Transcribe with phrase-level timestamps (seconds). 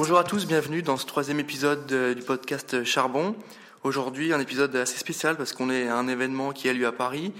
[0.00, 3.34] Bonjour à tous, bienvenue dans ce troisième épisode du podcast Charbon.
[3.82, 6.92] Aujourd'hui, un épisode assez spécial parce qu'on est à un événement qui a lieu à
[6.92, 7.32] Paris,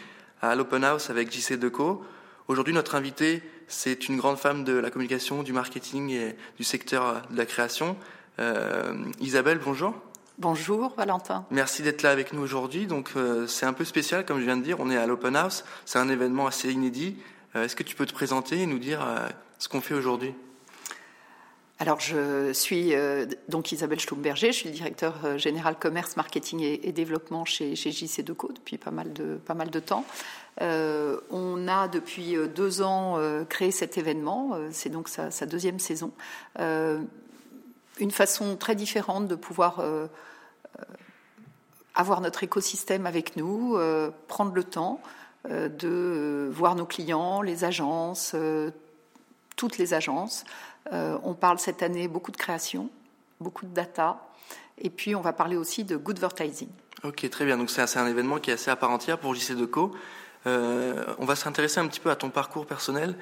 [0.42, 2.04] à l'Open House avec JC Deco.
[2.48, 7.22] Aujourd'hui, notre invité, c'est une grande femme de la communication, du marketing et du secteur
[7.30, 7.96] de la création.
[8.40, 9.94] Euh, Isabelle, bonjour.
[10.38, 11.46] Bonjour Valentin.
[11.52, 12.88] Merci d'être là avec nous aujourd'hui.
[12.88, 14.80] Donc euh, c'est un peu spécial, comme je viens de dire.
[14.80, 15.64] On est à l'Open House.
[15.84, 17.18] C'est un événement assez inédit.
[17.54, 19.06] Euh, est-ce que tu peux te présenter et nous dire
[19.60, 20.34] ce qu'on fait aujourd'hui?
[21.80, 22.92] Alors, je suis
[23.48, 28.50] donc Isabelle Stumberger, je suis directeur général commerce, marketing et, développement chez, chez JC Deco
[28.52, 30.04] depuis pas mal de, pas mal de temps.
[30.60, 35.78] Euh, on a depuis euh, deux ans euh, créé cet événement, c'est donc sa, deuxième
[35.78, 36.12] saison.
[36.58, 39.82] une façon très différente de pouvoir
[41.94, 43.78] avoir notre écosystème avec nous,
[44.28, 45.00] prendre le temps
[45.48, 48.36] de voir nos clients, les agences,
[49.56, 50.44] toutes les agences.
[50.90, 52.90] On parle cette année beaucoup de création,
[53.40, 54.28] beaucoup de data,
[54.80, 56.68] et puis on va parler aussi de good advertising.
[57.04, 57.56] Ok, très bien.
[57.56, 59.94] Donc c'est un événement qui est assez à part entière pour JC Deco.
[60.46, 63.16] Euh, on va s'intéresser un petit peu à ton parcours personnel.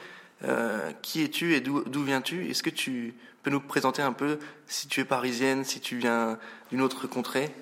[0.45, 2.51] Euh, qui es-tu et d'où viens-tu?
[2.51, 6.39] Est-ce que tu peux nous présenter un peu si tu es parisienne, si tu viens
[6.71, 7.55] d'une autre contrée?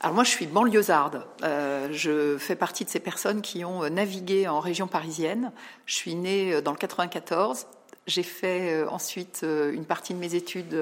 [0.00, 1.26] Alors moi, je suis banlieusarde.
[1.42, 5.52] Euh, je fais partie de ces personnes qui ont navigué en région parisienne.
[5.86, 7.66] Je suis née dans le 94.
[8.06, 10.76] J'ai fait ensuite une partie de mes études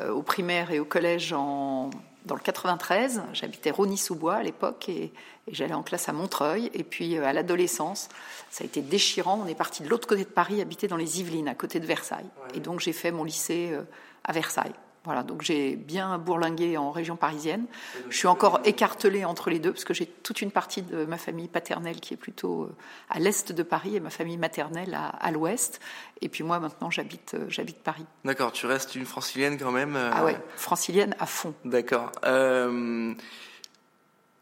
[0.00, 1.90] au primaire et au collège en,
[2.24, 3.22] dans le 93.
[3.32, 5.12] J'habitais Rony-sous-Bois à l'époque et,
[5.48, 6.70] j'allais en classe à Montreuil.
[6.74, 8.08] Et puis euh, à l'adolescence,
[8.50, 9.42] ça a été déchirant.
[9.44, 11.86] On est parti de l'autre côté de Paris, habiter dans les Yvelines, à côté de
[11.86, 12.28] Versailles.
[12.54, 13.82] Et donc j'ai fait mon lycée euh,
[14.24, 14.74] à Versailles.
[15.04, 17.66] Voilà, donc j'ai bien bourlingué en région parisienne.
[18.08, 21.18] Je suis encore écartelée entre les deux parce que j'ai toute une partie de ma
[21.18, 22.74] famille paternelle qui est plutôt euh,
[23.10, 25.78] à l'est de Paris et ma famille maternelle à, l'ouest.
[26.22, 28.06] Et puis moi maintenant j'habite euh, j'habite Paris.
[28.24, 29.94] D'accord, tu restes une francilienne quand même.
[29.94, 31.52] Euh, ah ouais, francilienne à fond.
[31.66, 32.10] D'accord.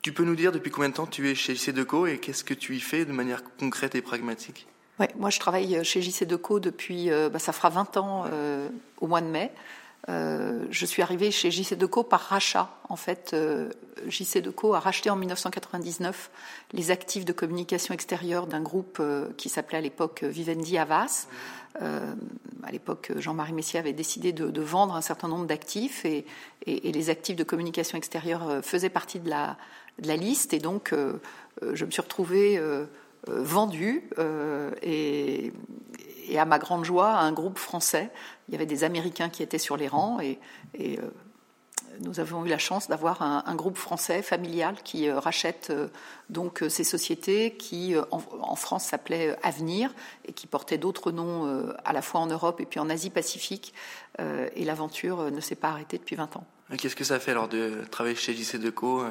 [0.02, 2.44] tu peux nous dire depuis combien de temps tu es chez JC Deco et qu'est-ce
[2.44, 4.68] que tu y fais de manière concrète et pragmatique?
[5.00, 8.26] Ouais, moi je travaille chez JC Deco depuis, bah, ça fera 20 ans
[9.00, 9.50] au mois de mai.
[10.08, 12.70] Euh, je suis arrivée chez JC Deco par rachat.
[12.88, 13.70] En fait, euh,
[14.08, 16.30] JC Deco a racheté en 1999
[16.72, 21.26] les actifs de communication extérieure d'un groupe euh, qui s'appelait à l'époque Vivendi Avas.
[21.80, 26.26] à l'époque, Jean-Marie Messier avait décidé de, vendre un certain nombre d'actifs et,
[26.66, 29.56] les actifs de communication extérieure faisaient partie de la,
[29.98, 30.52] de la liste.
[30.52, 30.94] Et donc,
[31.62, 32.60] je me suis retrouvée
[33.26, 34.08] vendue
[34.82, 35.52] et,
[36.28, 38.10] et à ma grande joie, un groupe français.
[38.48, 40.38] Il y avait des Américains qui étaient sur les rangs et,
[40.80, 40.96] euh,
[42.00, 45.88] nous avons eu la chance d'avoir un, groupe français familial qui euh, rachète euh,
[46.30, 49.94] donc ces sociétés qui en, France s'appelaient Avenir
[50.24, 53.74] et qui portaient d'autres noms à la fois en Europe et puis en Asie Pacifique.
[54.18, 56.46] et l'aventure ne s'est pas arrêtée depuis 20 ans.
[56.78, 59.04] Qu'est-ce que ça fait alors de travailler chez JC Deco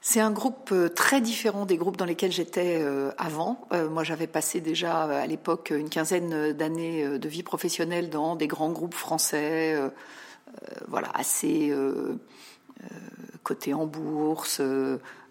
[0.00, 3.66] c'est un groupe euh, très différent des groupes dans lesquels j'étais euh, avant.
[3.72, 8.46] Euh, moi, j'avais passé déjà à l'époque une quinzaine d'années de vie professionnelle dans des
[8.46, 9.76] grands groupes français,
[10.86, 11.72] voilà, assez
[13.42, 14.60] cotés en bourse,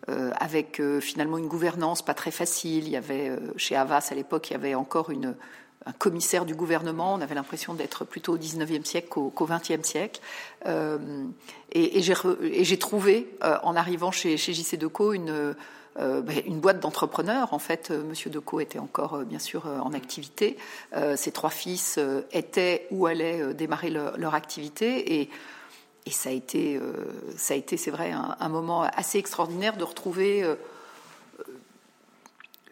[0.08, 2.86] avec finalement une gouvernance pas très facile.
[2.86, 5.12] Il y avait chez Havas à l'époque, il y avait encore
[5.88, 7.14] un commissaire du gouvernement.
[7.14, 10.20] On avait l'impression d'être plutôt au 19e siècle qu'au, XXe siècle.
[10.66, 10.98] Euh,
[11.72, 15.56] et, j'ai trouvé, euh, en arrivant chez, JC Deco, une,
[16.00, 17.54] euh, ben, une boîte d'entrepreneurs.
[17.54, 20.58] En fait, Monsieur Deco était encore, bien sûr, en activité.
[21.16, 22.00] ses trois fils
[22.32, 25.22] étaient ou allaient démarrer leur, activité.
[25.22, 25.30] Et,
[26.10, 26.80] ça a été,
[27.36, 30.46] c'est vrai, un, moment assez extraordinaire de retrouver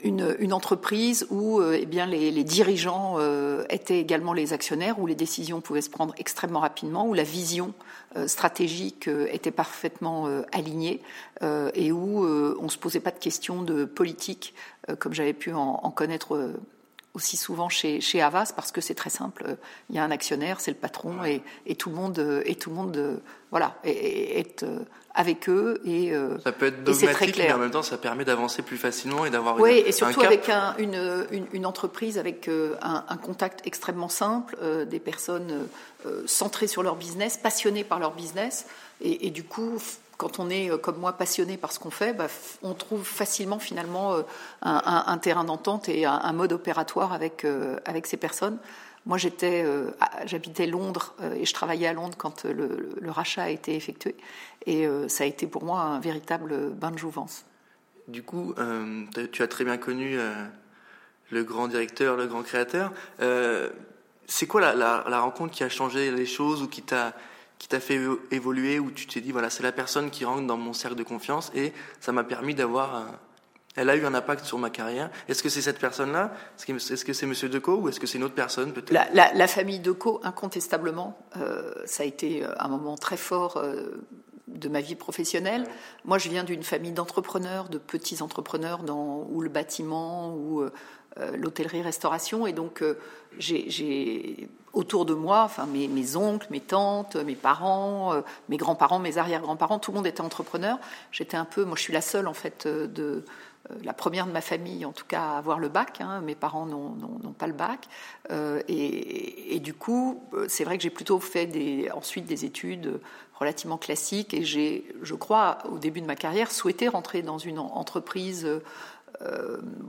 [0.05, 5.61] une, entreprise où euh, eh les, dirigeants euh, étaient également les actionnaires, où les décisions
[5.61, 7.73] pouvaient se prendre extrêmement rapidement, où la vision
[8.15, 11.01] euh, stratégique était parfaitement alignée
[11.41, 14.53] et où on ne se posait pas de questions de politique,
[14.99, 16.53] comme j'avais pu en, connaître
[17.15, 19.57] aussi souvent chez, chez Havas parce que c'est très simple.
[19.89, 22.75] Il y a un actionnaire, c'est le patron, et, tout le monde, et tout le
[22.75, 24.63] monde, voilà, est,
[25.15, 28.61] avec eux et euh, ça peut être dogmatique mais en même temps ça permet d'avancer
[28.61, 33.17] plus facilement et d'avoir oui et surtout avec un, une, une, entreprise avec euh, un,
[33.17, 35.67] contact extrêmement simple euh, des personnes
[36.27, 38.67] centrées sur leur business passionnées par leur business
[39.01, 39.79] et, du coup
[40.17, 42.27] quand on est comme moi passionné par ce qu'on fait, bah,
[42.63, 44.17] on trouve facilement finalement
[44.61, 47.45] un, terrain d'entente et un, mode opératoire avec,
[47.85, 48.57] avec ces personnes.
[49.05, 49.91] Moi, j'étais, euh,
[50.25, 54.15] j'habitais Londres euh, et je travaillais à Londres quand le, rachat a été effectué.
[54.65, 57.45] Et euh, ça a été pour moi un véritable bain de jouvence.
[58.07, 58.53] Du coup,
[59.31, 60.19] tu as très bien connu
[61.31, 62.93] le grand directeur, le grand créateur.
[64.27, 67.13] c'est quoi la, rencontre qui a changé les choses ou qui t'a
[67.59, 67.99] qui t'a fait
[68.31, 71.03] évoluer où tu t'es dit voilà c'est la personne qui rentre dans mon cercle de
[71.03, 73.05] confiance et ça m'a permis d'avoir
[73.75, 75.09] elle a eu un impact sur ma carrière.
[75.27, 76.33] Est-ce que c'est cette personne-là?
[76.57, 78.97] Est-ce que c'est Monsieur Decaux ou est-ce que c'est une autre personne peut-être?
[79.13, 84.01] La, famille Decaux, incontestablement, euh, ça a été un moment très fort euh,
[84.47, 85.65] de ma vie professionnelle.
[86.05, 90.71] Moi, je viens d'une famille d'entrepreneurs, de petits entrepreneurs dans ou le bâtiment euh,
[91.37, 92.83] l'hôtellerie-restauration, et donc
[93.37, 99.79] j'ai autour de moi, enfin mes, oncles, mes tantes, mes parents, mes grands-parents, mes arrière-grands-parents,
[99.79, 100.77] tout le monde était entrepreneur.
[101.11, 103.23] J'étais un peu, moi, je suis la seule en fait de
[103.71, 106.01] euh, la première de ma famille, en tout cas, à avoir le bac.
[106.01, 106.21] Hein.
[106.21, 107.87] Mes parents n'ont pas le bac.
[108.31, 112.99] Euh, et, du coup, euh, c'est vrai que j'ai plutôt fait des, ensuite des études
[113.39, 114.33] relativement classiques.
[114.33, 118.47] Et j'ai, je crois, au début de ma carrière, souhaité rentrer dans une entreprise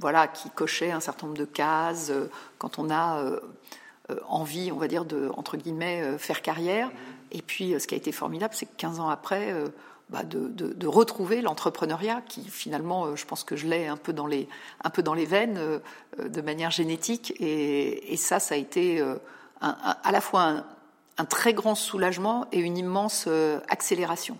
[0.00, 2.12] voilà, qui cochait un certain nombre de cases.
[2.58, 3.22] quand on a
[4.28, 6.90] envie, on va dire, de, entre guillemets, faire carrière.
[7.32, 9.52] Et puis, ce qui a été formidable, c'est que 15 ans après,
[10.08, 14.28] bah, de, retrouver l'entrepreneuriat qui finalement, euh, je pense que je l'ai un peu dans
[14.28, 14.48] les,
[14.84, 15.80] un peu dans les veines euh,
[16.20, 17.34] euh, de manière génétique.
[17.40, 19.02] Et, ça, ça a été
[19.60, 20.64] à la fois
[21.18, 23.28] un, très grand soulagement et une immense
[23.68, 24.38] accélération.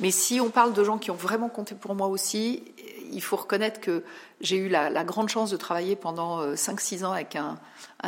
[0.00, 2.64] Mais si on parle de gens qui ont vraiment compté pour moi aussi,
[3.12, 4.02] il faut reconnaître que
[4.40, 7.58] j'ai eu la, grande chance de travailler pendant 5-6 ans avec un,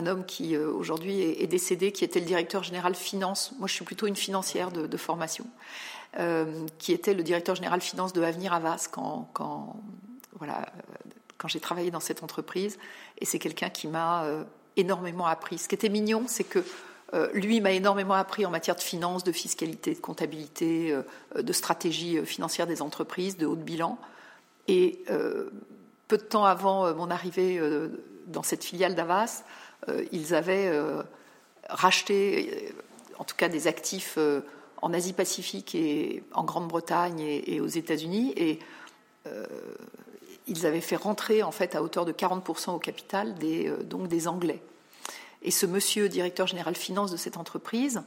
[0.06, 3.52] homme qui aujourd'hui est, décédé, qui était le directeur général finance.
[3.58, 5.46] Moi, je suis plutôt une financière de formation.
[6.20, 9.74] Euh, qui était le directeur général finance de Avenir Avas quand, quand,
[10.40, 10.46] euh,
[11.46, 12.78] j'ai travaillé dans cette entreprise.
[13.18, 14.44] Et c'est quelqu'un qui m'a euh,
[14.76, 15.58] énormément appris.
[15.58, 16.64] Ce qui était mignon, c'est que
[17.32, 20.96] lui m'a énormément appris en matière de finance, de fiscalité, de comptabilité,
[21.36, 23.98] de stratégie financière des entreprises, de haut de bilan.
[24.68, 25.04] Et
[26.08, 27.60] peu de temps avant mon arrivée
[28.26, 29.44] dans cette filiale d'Avas,
[30.12, 30.72] ils avaient
[31.68, 32.72] racheté,
[33.18, 34.18] en tout cas des actifs
[34.84, 38.34] en Asie-Pacifique et en Grande-Bretagne et, aux États-Unis.
[38.36, 38.58] Et
[39.26, 39.46] euh,
[40.46, 44.08] ils avaient fait rentrer en fait à hauteur de 40% au capital des, euh, donc
[44.08, 44.60] des Anglais.
[45.40, 48.02] Et ce monsieur, directeur général finance de cette entreprise,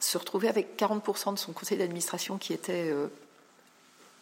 [0.00, 3.08] se retrouvait avec 40% de son conseil d'administration qui était euh,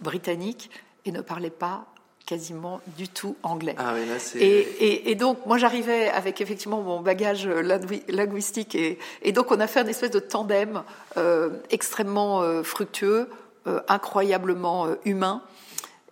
[0.00, 0.68] britannique
[1.06, 1.86] et ne parlait pas
[2.26, 3.76] quasiment du tout anglais.
[3.78, 3.94] Ah
[4.34, 9.88] et, donc, moi, j'arrivais avec effectivement mon bagage linguistique, et, donc on a fait une
[9.88, 10.82] espèce de tandem
[11.16, 13.30] euh, extrêmement euh, fructueux,
[13.66, 15.42] euh, incroyablement humain.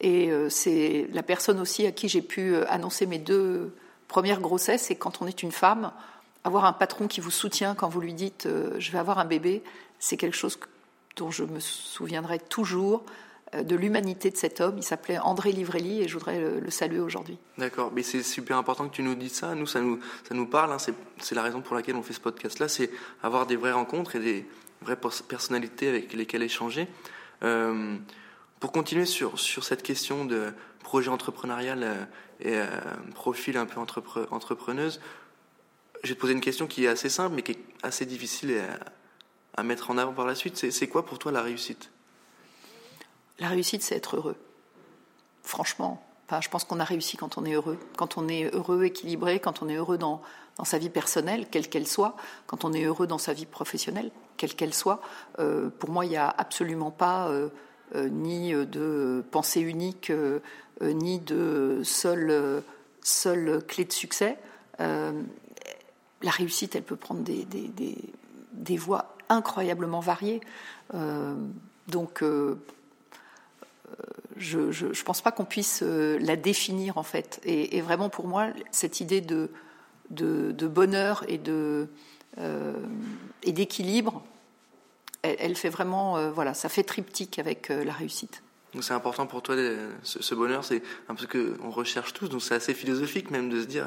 [0.00, 3.74] Et c'est la personne aussi à qui j'ai pu annoncer mes deux
[4.06, 4.90] premières grossesses.
[4.90, 5.92] Et quand on est une femme,
[6.42, 8.46] avoir un patron qui vous soutient quand vous lui dites
[8.78, 9.62] je vais avoir un bébé,
[9.98, 10.58] c'est quelque chose
[11.16, 13.04] dont je me souviendrai toujours
[13.62, 14.76] de l'humanité de cet homme.
[14.78, 17.38] Il s'appelait André Livrelli et je voudrais le, saluer aujourd'hui.
[17.58, 19.54] D'accord, mais c'est super important que tu nous dises ça.
[19.54, 20.72] Nous, ça nous, ça nous parle.
[20.72, 20.78] Hein.
[21.18, 22.90] C'est la raison pour laquelle on fait ce podcast-là, c'est
[23.22, 24.46] avoir des vraies rencontres et des
[24.82, 24.98] vraies
[25.28, 26.88] personnalités avec lesquelles échanger.
[27.42, 27.96] Euh,
[28.60, 30.52] pour continuer sur, sur cette question de
[30.82, 32.04] projet entrepreneurial euh,
[32.40, 32.66] et euh,
[33.14, 33.80] profil un peu
[34.30, 35.00] entrepreneuse,
[36.02, 38.60] je vais te poser une question qui est assez simple mais qui est assez difficile
[39.56, 40.70] à mettre en avant par la suite.
[40.70, 41.90] C'est quoi pour toi la réussite?
[43.38, 44.36] La réussite, c'est être heureux.
[45.42, 46.02] Franchement,
[46.40, 47.78] je pense qu'on a réussi quand on est heureux.
[47.96, 50.22] Quand on est heureux, équilibré, quand on est heureux dans,
[50.64, 52.16] sa vie personnelle, quelle qu'elle soit,
[52.46, 55.00] quand on est heureux dans sa vie professionnelle, quelle qu'elle soit.
[55.38, 57.48] Euh, pour moi, il n'y a absolument pas euh,
[57.94, 60.12] euh, ni de pensée unique,
[60.80, 62.62] ni de seule,
[63.68, 64.38] clé de succès.
[64.78, 67.46] la réussite, elle peut prendre des,
[68.52, 70.40] des voies incroyablement variées.
[71.88, 72.24] donc,
[74.36, 77.40] je ne pense pas qu'on puisse euh, la définir en fait.
[77.44, 79.50] Et, vraiment pour moi, cette idée de,
[80.10, 81.88] de, bonheur et de
[82.38, 82.74] euh,
[83.42, 84.24] et d'équilibre,
[85.22, 88.42] elle, fait vraiment euh, voilà, ça fait triptyque avec la réussite.
[88.74, 89.54] Donc c'est important pour toi
[90.02, 92.28] ce, bonheur, c'est un peu ce qu'on recherche tous.
[92.28, 93.86] Donc c'est assez philosophique même de se dire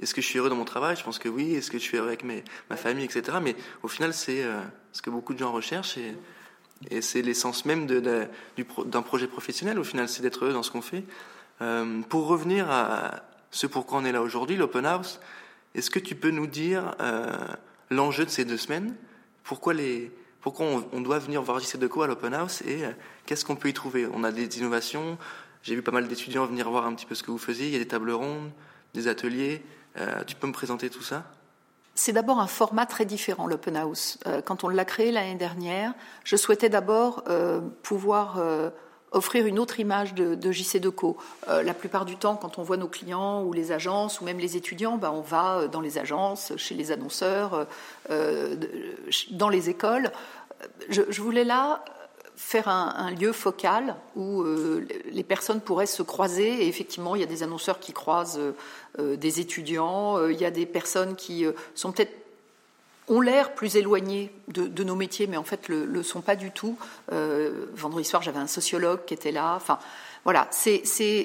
[0.00, 0.96] est-ce que je suis heureux dans mon travail?
[0.96, 1.54] Je pense que oui.
[1.54, 3.38] Est-ce que je suis heureux avec mes, ma famille, etc.
[3.42, 4.44] Mais au final, c'est
[4.92, 5.98] ce que beaucoup de gens recherchent.
[6.90, 10.82] Et c'est l'essence même d'un projet professionnel, au final, c'est d'être heureux dans ce qu'on
[10.82, 11.04] fait.
[11.60, 15.20] Euh, pour revenir à ce pourquoi on est là aujourd'hui, l'open house,
[15.74, 17.36] est-ce que tu peux nous dire euh,
[17.90, 18.94] l'enjeu de ces deux semaines?
[19.42, 22.92] Pourquoi, les, pourquoi on, doit venir voir JC Deco à l'open house et euh,
[23.26, 24.06] qu'est-ce qu'on peut y trouver?
[24.12, 25.18] On a des innovations,
[25.62, 27.72] j'ai vu pas mal d'étudiants venir voir un petit peu ce que vous faisiez, il
[27.72, 28.52] y a des tables rondes,
[28.94, 29.62] des ateliers.
[30.26, 31.24] tu peux me présenter tout ça?
[31.98, 34.18] C'est d'abord un format très différent, l'open house.
[34.26, 38.70] Euh, quand on l'a créé l'année dernière, je souhaitais d'abord euh, pouvoir euh,
[39.10, 41.16] offrir une autre image de, de JC Deco.
[41.48, 44.56] La plupart du temps, quand on voit nos clients ou les agences ou même les
[44.56, 47.66] étudiants, ben, on va dans les agences, chez les annonceurs,
[49.30, 50.12] dans les écoles.
[50.90, 51.82] Je voulais là
[52.38, 56.62] faire un, lieu focal où euh, les personnes pourraient se croiser.
[56.62, 58.40] Et effectivement, il y a des annonceurs qui croisent
[58.98, 62.12] euh, des étudiants, euh, il y a des personnes qui sont peut-être
[63.08, 66.50] ont l'air plus éloignés de, nos métiers, mais en fait le, le sont pas du
[66.50, 66.76] tout.
[67.12, 69.54] Euh, vendredi soir, j'avais un sociologue qui était là.
[69.56, 69.78] Enfin,
[70.24, 70.82] voilà, c'est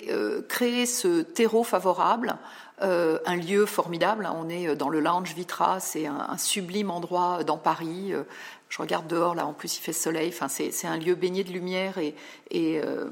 [0.10, 2.38] euh, créer ce terreau favorable,
[2.82, 4.30] euh, un lieu formidable.
[4.34, 8.14] On est dans le lounge Vitra, c'est un, sublime endroit dans Paris.
[8.74, 10.30] Je regarde dehors, là, en plus il fait soleil.
[10.30, 12.16] Enfin, c'est un lieu baigné de lumière et,
[12.50, 13.06] et euh,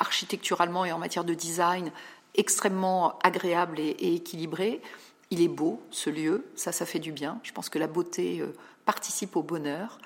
[0.00, 1.92] architecturalement et en matière de design
[2.34, 4.82] extrêmement agréable et, équilibré.
[5.30, 7.38] Il est beau, ce lieu, ça, ça fait du bien.
[7.44, 8.52] Je pense que la beauté euh,
[8.84, 10.00] participe au bonheur.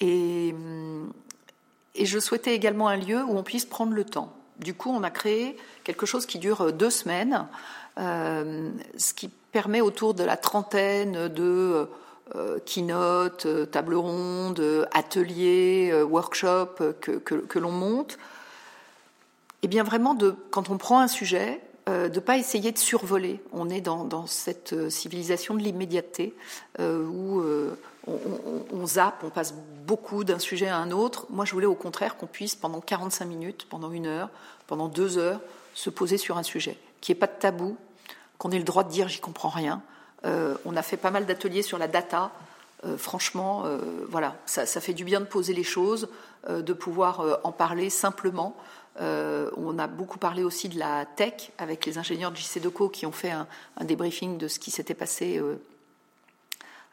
[0.00, 0.52] Et,
[1.94, 4.34] et, je souhaitais également un lieu où on puisse prendre le temps.
[4.58, 7.46] Du coup, on a créé quelque chose qui dure deux semaines,
[7.98, 11.84] euh, ce qui permet autour de la trentaine de euh,
[12.64, 18.18] keynote, euh, table ronde, euh, workshops que, que, que l'on monte.
[19.62, 20.16] Et bien vraiment,
[20.50, 23.40] quand on prend un sujet, euh, de ne pas essayer de survoler.
[23.52, 26.34] On est dans, dans cette euh, civilisation de l'immédiateté
[26.78, 29.54] euh, où euh, on, on, on, zappe, on passe
[29.86, 31.26] beaucoup d'un sujet à un autre.
[31.30, 34.28] Moi, je voulais au contraire qu'on puisse, pendant 45 minutes, pendant une heure,
[34.66, 35.40] pendant deux heures,
[35.74, 37.76] se poser sur un sujet, qu'il n'y ait pas de tabou,
[38.38, 39.82] qu'on ait le droit de dire j'y comprends rien.
[40.24, 42.30] Euh, on a fait pas mal d'ateliers sur la data.
[42.96, 43.64] franchement,
[44.08, 46.08] voilà, ça, fait du bien de poser les choses,
[46.48, 48.56] de pouvoir en parler simplement.
[49.00, 52.88] Euh, on a beaucoup parlé aussi de la tech avec les ingénieurs de JC Deco
[52.88, 53.46] qui ont fait un,
[53.82, 55.56] débriefing de ce qui s'était passé euh,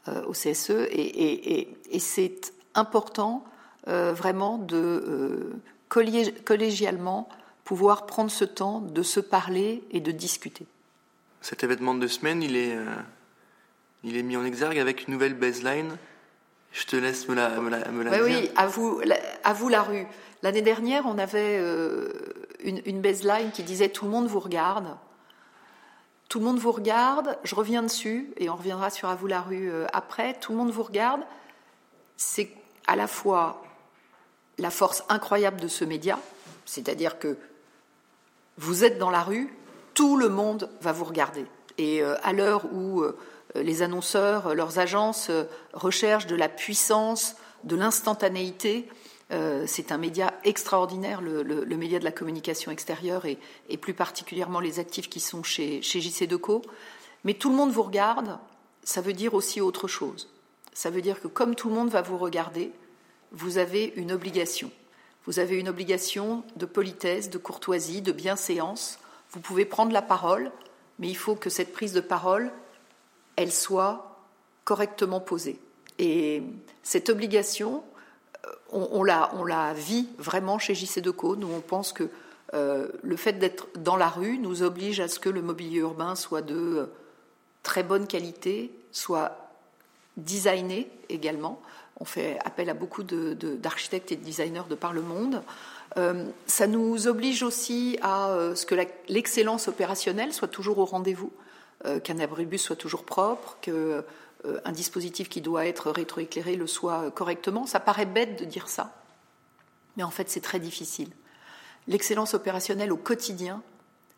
[0.08, 0.70] euh, au CSE.
[0.92, 3.44] Et, et, c'est important
[3.88, 5.54] euh, vraiment de euh,
[5.90, 7.28] collégialement
[7.64, 10.66] pouvoir prendre ce temps de se parler et de discuter.
[11.42, 12.86] Cet événement de semaine, il est, euh,
[14.04, 15.98] il est mis en exergue avec une nouvelle baseline.
[16.72, 18.40] Je te laisse me la, me la, me la oui, dire.
[18.42, 20.06] Oui, à vous, la, à vous la rue.
[20.44, 22.12] L'année dernière, on avait euh,
[22.64, 24.96] une, une, baseline qui disait Tout le monde vous regarde.
[26.30, 27.38] Tout le monde vous regarde.
[27.44, 30.36] Je reviens dessus et on reviendra sur À vous la rue euh, après.
[30.36, 31.22] Tout le monde vous regarde.
[32.18, 32.52] C'est
[32.86, 33.64] à la fois
[34.58, 36.20] la force incroyable de ce média,
[36.66, 37.38] c'est-à-dire que
[38.58, 39.54] vous êtes dans la rue,
[39.94, 41.46] tout le monde va vous regarder.
[41.78, 43.04] Et euh, à l'heure où
[43.56, 45.32] les annonceurs, leurs agences
[45.74, 48.88] recherchent de la puissance, de l'instantanéité,
[49.32, 53.38] euh, c'est un média extraordinaire, le, média de la communication extérieure et,
[53.68, 56.62] et, plus particulièrement les actifs qui sont chez, chez JC Deco.
[57.24, 58.38] Mais tout le monde vous regarde,
[58.84, 60.30] ça veut dire aussi autre chose.
[60.74, 62.72] Ça veut dire que comme tout le monde va vous regarder,
[63.32, 64.72] vous avez une obligation.
[65.26, 68.98] Vous avez une obligation de politesse, de courtoisie, de bienséance.
[69.32, 70.52] Vous pouvez prendre la parole,
[71.00, 72.50] mais il faut que cette prise de parole,
[73.38, 74.20] elle soit
[74.66, 75.60] correctement posée.
[75.98, 76.44] Et
[76.84, 77.84] cette obligation,
[78.74, 81.38] on, on, la, vit vraiment chez JC Deco.
[81.38, 82.10] Nous, on pense que
[82.54, 86.16] euh, le fait d'être dans la rue nous oblige à ce que le mobilier urbain
[86.16, 86.86] soit de euh,
[87.64, 89.50] très bonne qualité, soit
[90.18, 91.62] designé également.
[92.00, 95.42] On fait appel à beaucoup d'architectes et de designers de par le monde.
[95.98, 98.76] Euh, ça nous oblige aussi à euh, ce que
[99.08, 101.47] l'excellence opérationnelle soit toujours au rendez-vous, euh,
[102.04, 104.04] qu'un abribus soit toujours propre, que
[104.46, 107.66] euh, dispositif qui doit être rétroéclairé le soit correctement.
[107.66, 108.94] Ça paraît bête de dire ça,
[109.96, 111.10] mais en fait c'est très difficile.
[111.88, 113.64] L'excellence opérationnelle au quotidien,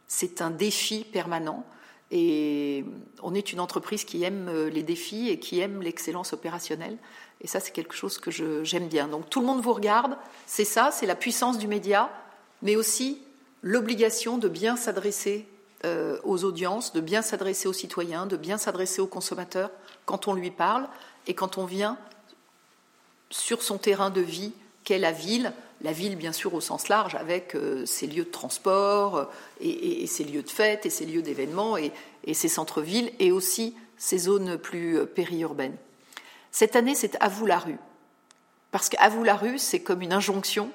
[0.08, 1.66] c'est un défi permanent
[2.12, 2.84] et
[3.22, 6.98] on est une entreprise qui aime euh, les défis et qui aime l'excellence opérationnelle.
[7.42, 9.08] Et ça, c'est quelque chose que j'aime bien.
[9.08, 12.10] Donc tout le monde vous regarde, c'est ça, c'est la puissance du média,
[12.62, 13.22] mais aussi
[13.62, 15.48] l'obligation de bien s'adresser
[15.86, 19.72] euh, aux audiences, de bien s'adresser aux citoyens, de bien s'adresser aux consommateurs
[20.06, 20.90] quand on lui parle
[21.26, 21.98] et quand on vient
[23.30, 24.52] sur son terrain de vie
[24.84, 28.30] qu'est la ville, la ville bien sûr au sens large avec euh, ses lieux de
[28.30, 29.26] transport euh,
[29.62, 31.94] et, ses lieux de fête et ses lieux d'événements et,
[32.34, 35.78] ses centres-villes et aussi ses zones plus périurbaines.
[36.52, 37.78] Cette année, c'est à vous la rue.
[38.72, 40.70] Parce qu'à vous la rue, c'est comme une injonction.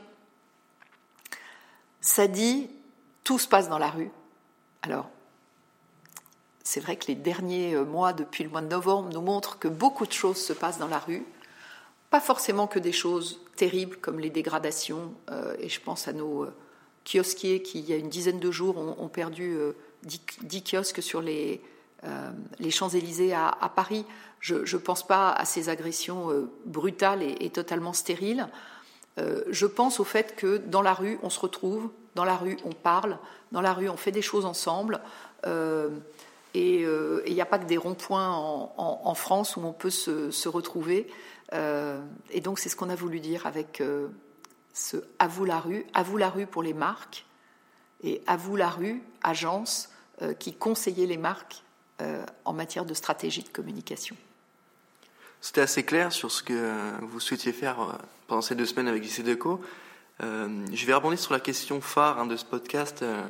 [2.00, 2.70] Ça dit,
[3.22, 4.10] tout se passe dans la rue.
[4.84, 5.08] Alors,
[6.62, 10.06] c'est vrai que les derniers mois, depuis le mois de novembre, nous montrent que beaucoup
[10.06, 11.24] de choses se passent dans la rue.
[12.10, 16.44] Pas forcément que des choses terribles comme les dégradations, euh, et je pense à nos
[16.44, 16.54] euh,
[17.04, 19.72] kiosquiers qui, il y a une dizaine de jours, ont, perdu euh,
[20.04, 21.60] 10, 10, kiosques sur les,
[22.04, 22.30] euh,
[22.70, 24.04] Champs-Élysées à, Paris.
[24.40, 28.48] Je ne pense pas à ces agressions euh, brutales et, totalement stériles.
[29.16, 32.72] je pense au fait que dans la rue, on se retrouve, dans la rue, on
[32.72, 33.18] parle,
[33.54, 35.00] dans la rue, on fait des choses ensemble.
[35.46, 41.08] et il n'y a pas que des ronds-points en, France où on peut se, retrouver.
[41.52, 43.82] et donc, c'est ce qu'on a voulu dire avec
[44.74, 47.24] ce À vous la rue, à vous la rue pour les marques,
[48.02, 49.88] et à vous la rue, agence
[50.38, 51.62] qui conseillait les marques
[52.44, 54.16] en matière de stratégie de communication.
[55.44, 57.92] C'était assez clair sur ce que vous souhaitiez faire euh,
[58.28, 59.60] pendant ces deux semaines avec JC Deco.
[60.22, 63.22] Euh, je vais rebondir sur la question phare hein, de ce podcast euh,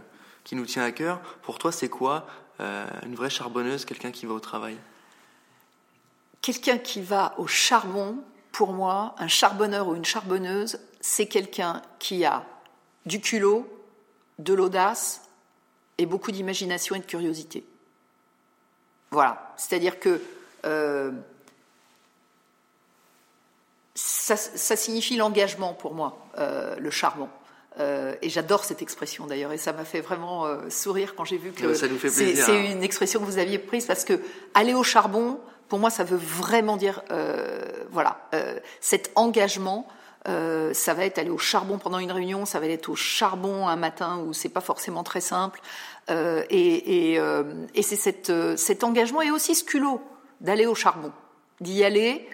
[0.44, 1.20] qui nous tient à cœur.
[1.42, 2.26] Pour toi, c'est quoi
[2.60, 4.76] une vraie charbonneuse, quelqu'un qui va au travail?
[6.40, 8.18] Quelqu'un qui va au charbon,
[8.52, 12.44] pour moi, un charbonneur ou une charbonneuse, c'est quelqu'un qui a
[13.06, 13.66] du culot,
[14.38, 15.22] de l'audace
[15.98, 17.64] et beaucoup d'imagination et de curiosité.
[19.10, 19.52] Voilà.
[19.56, 20.20] C'est-à-dire que
[23.94, 27.28] ça, signifie l'engagement pour moi, euh, le charbon.
[27.81, 31.38] Euh, et j'adore cette expression d'ailleurs, et ça m'a fait vraiment euh, sourire quand j'ai
[31.38, 34.21] vu que c'est une expression que vous aviez prise parce que
[34.54, 37.02] aller au charbon, pour moi, ça veut vraiment dire,
[37.90, 38.21] voilà,
[38.81, 39.88] cet engagement.
[40.26, 43.76] ça va être aller au charbon pendant une réunion, ça va être au charbon un
[43.76, 45.61] matin où c'est pas forcément très simple,
[46.09, 48.21] et, et c'est
[48.57, 50.00] cet engagement et aussi ce culot
[50.40, 51.12] d'aller au charbon,
[51.61, 52.28] d'y aller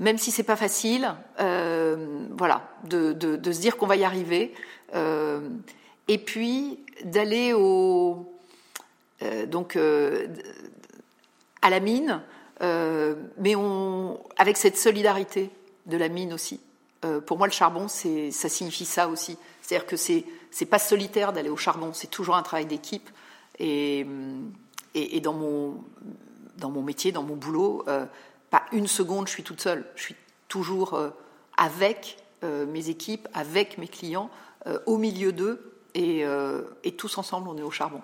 [0.00, 3.14] même si c'est pas facile, euh, voilà, de,
[3.44, 4.52] se dire qu'on va y arriver,
[4.94, 5.40] euh,
[6.08, 8.26] et puis d'aller au
[9.22, 12.22] euh, donc à la mine,
[12.60, 15.50] mais on avec cette solidarité
[15.86, 16.60] de la mine aussi.
[17.26, 21.32] pour moi, le charbon, c'est ça signifie ça aussi, c'est-à-dire que c'est c'est pas solitaire
[21.32, 23.08] d'aller au charbon, c'est toujours un travail d'équipe,
[23.58, 24.06] et,
[24.94, 25.84] et, dans mon
[26.56, 27.84] dans mon métier, dans mon boulot
[28.50, 29.84] pas une seconde, je suis toute seule.
[29.96, 30.16] Je suis
[30.48, 31.10] toujours euh,
[31.56, 34.30] avec euh, mes équipes, avec mes clients,
[34.66, 36.24] euh, au milieu d'eux, et,
[36.96, 38.00] tous ensemble, on est au charbon.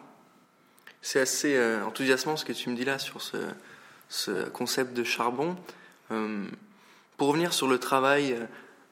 [1.03, 5.57] C'est assez enthousiasmant ce que tu me dis là sur ce, concept de charbon.
[6.09, 8.37] pour revenir sur le travail,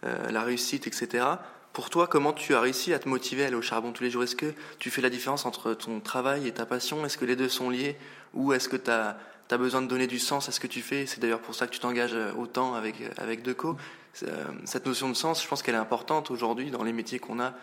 [0.02, 1.24] la réussite, etc.,
[1.72, 4.10] pour toi, comment tu as réussi à te motiver à aller au charbon tous les
[4.10, 4.22] jours?
[4.22, 7.04] Est-ce que tu fais la différence entre ton travail et ta passion?
[7.04, 7.96] Est-ce que les deux sont liés?
[8.32, 10.66] Ou est-ce que tu as tu as besoin de donner du sens à ce que
[10.66, 11.06] tu fais.
[11.06, 13.76] C'est d'ailleurs pour ça que tu t'engages euh, autant avec, euh, avec Deco.
[14.22, 17.40] Euh, cette notion de sens, je pense qu'elle est importante aujourd'hui dans les métiers qu'on
[17.40, 17.54] a,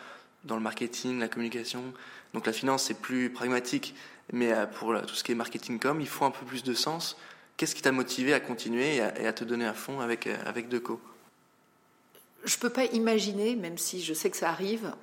[0.44, 1.82] dans le marketing, la communication.
[2.34, 3.96] Donc la finance, c'est plus pragmatique,
[4.32, 7.18] mais pour tout ce qui est marketing com, il faut un peu plus de sens.
[7.58, 11.00] Qu'est-ce qui t'a motivé à continuer et à, te donner à fond avec, avec Deco?
[12.44, 14.94] Je ne peux pas imaginer, même si je sais que ça arrive,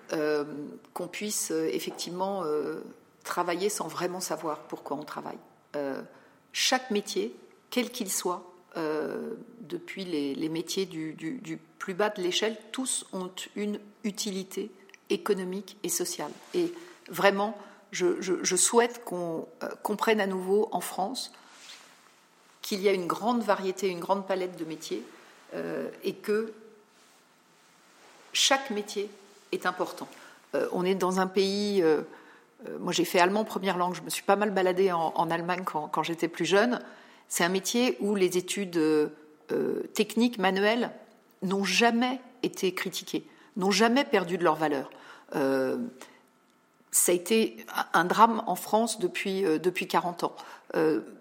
[0.94, 2.44] qu'on puisse effectivement
[3.22, 5.38] travailler sans vraiment savoir pourquoi on travaille
[6.58, 7.32] chaque métier,
[7.70, 8.42] quel qu'il soit,
[8.76, 14.68] euh, depuis les, métiers du, plus bas de l'échelle, tous ont une utilité
[15.08, 16.32] économique et sociale.
[16.54, 16.74] Et
[17.08, 17.56] vraiment,
[17.92, 21.30] je, souhaite qu'on euh, comprenne à nouveau en France
[22.60, 25.04] qu'il y a une grande variété, une grande palette de métiers
[25.54, 26.52] euh, et que
[28.32, 29.08] chaque métier
[29.52, 30.08] est important.
[30.72, 32.02] on est dans un pays euh,
[32.80, 33.94] moi, j'ai fait allemand première langue.
[33.94, 36.80] Je me suis pas mal baladée en, Allemagne quand, j'étais plus jeune.
[37.28, 40.90] C'est un métier où les études euh, techniques, manuelles,
[41.42, 43.24] n'ont jamais été critiquées,
[43.56, 44.90] n'ont jamais perdu de leur valeur.
[45.36, 45.76] Euh,
[46.90, 50.34] ça a été un drame en France depuis, depuis 40 ans.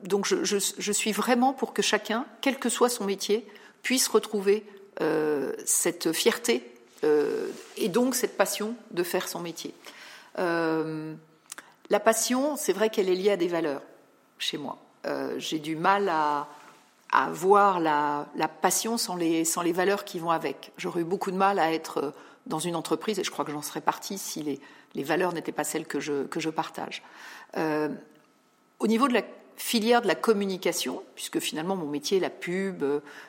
[0.04, 3.46] donc je, suis vraiment pour que chacun, quel que soit son métier,
[3.84, 4.66] puisse retrouver
[5.66, 6.64] cette fierté
[7.04, 9.74] et donc cette passion de faire son métier.
[11.90, 13.82] La passion, c'est vrai qu'elle est liée à des valeurs
[14.38, 14.78] chez moi.
[15.06, 16.48] Euh, j'ai du mal à,
[17.32, 18.28] voir la,
[18.62, 20.72] passion sans les, sans les valeurs qui vont avec.
[20.78, 22.14] J'aurais eu beaucoup de mal à être
[22.46, 24.60] dans une entreprise, et je crois que j'en serais partie si les,
[24.96, 27.04] les valeurs n'étaient pas celles que je, que je partage.
[27.58, 27.90] Euh,
[28.80, 29.22] au niveau de la
[29.56, 32.84] filière de la communication, puisque finalement mon métier, la pub,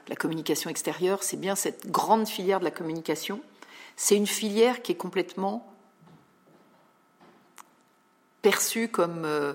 [0.08, 3.40] la communication extérieure, c'est bien cette grande filière de la communication,
[3.96, 5.66] c'est une filière qui est complètement
[8.42, 9.54] perçue comme euh,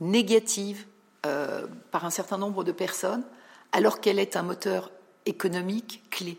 [0.00, 0.86] négative
[1.26, 3.24] euh, par un certain nombre de personnes,
[3.72, 4.90] alors qu'elle est un moteur
[5.26, 6.38] économique clé.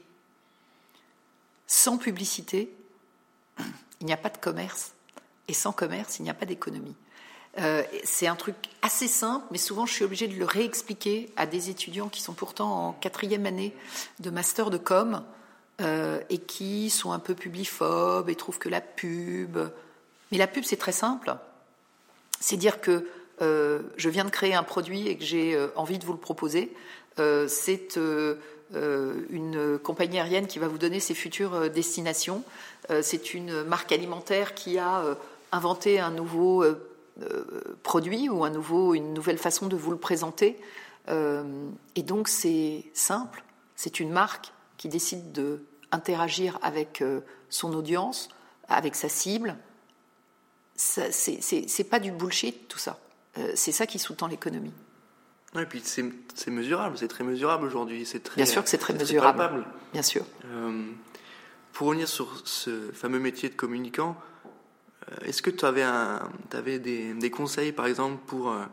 [1.68, 2.74] Sans publicité,
[4.00, 4.94] il n'y a pas de commerce,
[5.48, 6.96] et sans commerce, il n'y a pas d'économie.
[7.58, 11.46] Euh, c'est un truc assez simple, mais souvent je suis obligée de le réexpliquer à
[11.46, 13.76] des étudiants qui sont pourtant en quatrième année
[14.20, 15.24] de master de com
[16.30, 19.58] et qui sont un peu publiphobes et trouvent que la pub.
[20.30, 21.38] Mais la pub, c'est très simple
[22.40, 23.06] c'est dire que
[23.42, 26.20] euh, je viens de créer un produit et que j'ai euh, envie de vous le
[26.20, 26.74] proposer.
[27.20, 28.00] Euh, c'est
[28.72, 32.44] une compagnie aérienne qui va vous donner ses futures destinations.
[33.02, 35.18] c'est une marque alimentaire qui a
[35.52, 36.64] inventé un nouveau
[37.82, 38.54] produit ou un
[38.94, 40.56] une nouvelle façon de vous le présenter.
[41.08, 43.44] et donc c'est simple,
[43.76, 47.04] c'est une marque qui décide de interagir avec
[47.50, 48.30] son audience,
[48.68, 49.58] avec sa cible.
[50.80, 53.00] C'est pas du bullshit tout ça.
[53.56, 54.74] c'est ça qui sous-tend l'économie.
[55.58, 58.08] Et puis c'est mesurable, c'est très mesurable aujourd'hui.
[58.36, 59.66] Bien sûr que c'est très mesurable.
[59.94, 60.24] Bien sûr.
[60.46, 60.86] Euh,
[61.74, 64.16] pour revenir sur ce fameux métier de communicant,
[65.12, 66.20] euh, est-ce que tu avais, un,
[66.54, 68.64] avais des, des, conseils, par exemple, pour, euh,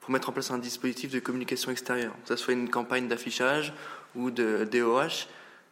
[0.00, 3.74] pour mettre en place un dispositif de communication extérieure, que ce soit une campagne d'affichage
[4.16, 5.26] ou de DOH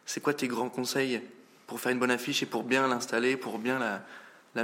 [0.05, 1.21] C'est quoi tes grands conseils
[1.65, 4.03] pour faire une bonne affiche et pour bien l'installer, pour bien la,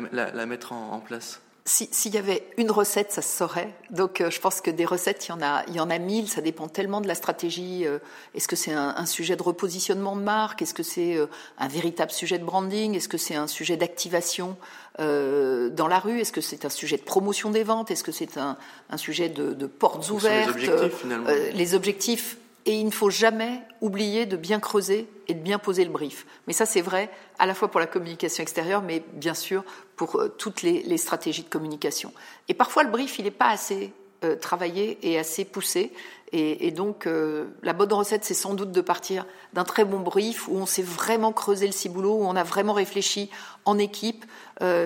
[0.01, 3.73] la, la, mettre en, en place s'il y avait une recette, ça se saurait.
[3.89, 5.97] Donc, euh, je pense que des recettes, il y en a, il y en a
[5.97, 6.27] mille.
[6.27, 7.85] Ça dépend tellement de la stratégie.
[7.85, 7.99] Euh,
[8.35, 10.61] est-ce que c'est un, sujet de repositionnement de marque?
[10.61, 11.27] Est-ce que c'est euh,
[11.57, 12.95] un véritable sujet de branding?
[12.95, 14.57] Est-ce que c'est un sujet d'activation
[14.99, 16.19] dans la rue?
[16.19, 17.89] Est-ce que c'est un sujet de promotion des ventes?
[17.89, 18.57] Est-ce que c'est un,
[18.97, 21.29] sujet de, de portes ouvertes les objectifs, finalement.
[21.53, 25.83] les objectifs et il ne faut jamais oublier de bien creuser et de bien poser
[25.83, 26.25] le brief.
[26.47, 29.63] Mais ça, c'est vrai à la fois pour la communication extérieure, mais bien sûr
[29.95, 32.13] pour euh, toutes les, stratégies de communication.
[32.47, 33.91] Et parfois, le brief, il n'est pas assez
[34.23, 35.91] euh, travaillé et assez poussé.
[36.35, 40.47] Et, donc, euh, la bonne recette, c'est sans doute de partir d'un très bon brief
[40.47, 43.29] où on s'est vraiment creusé le ciboulot, où on a vraiment réfléchi
[43.65, 44.25] en équipe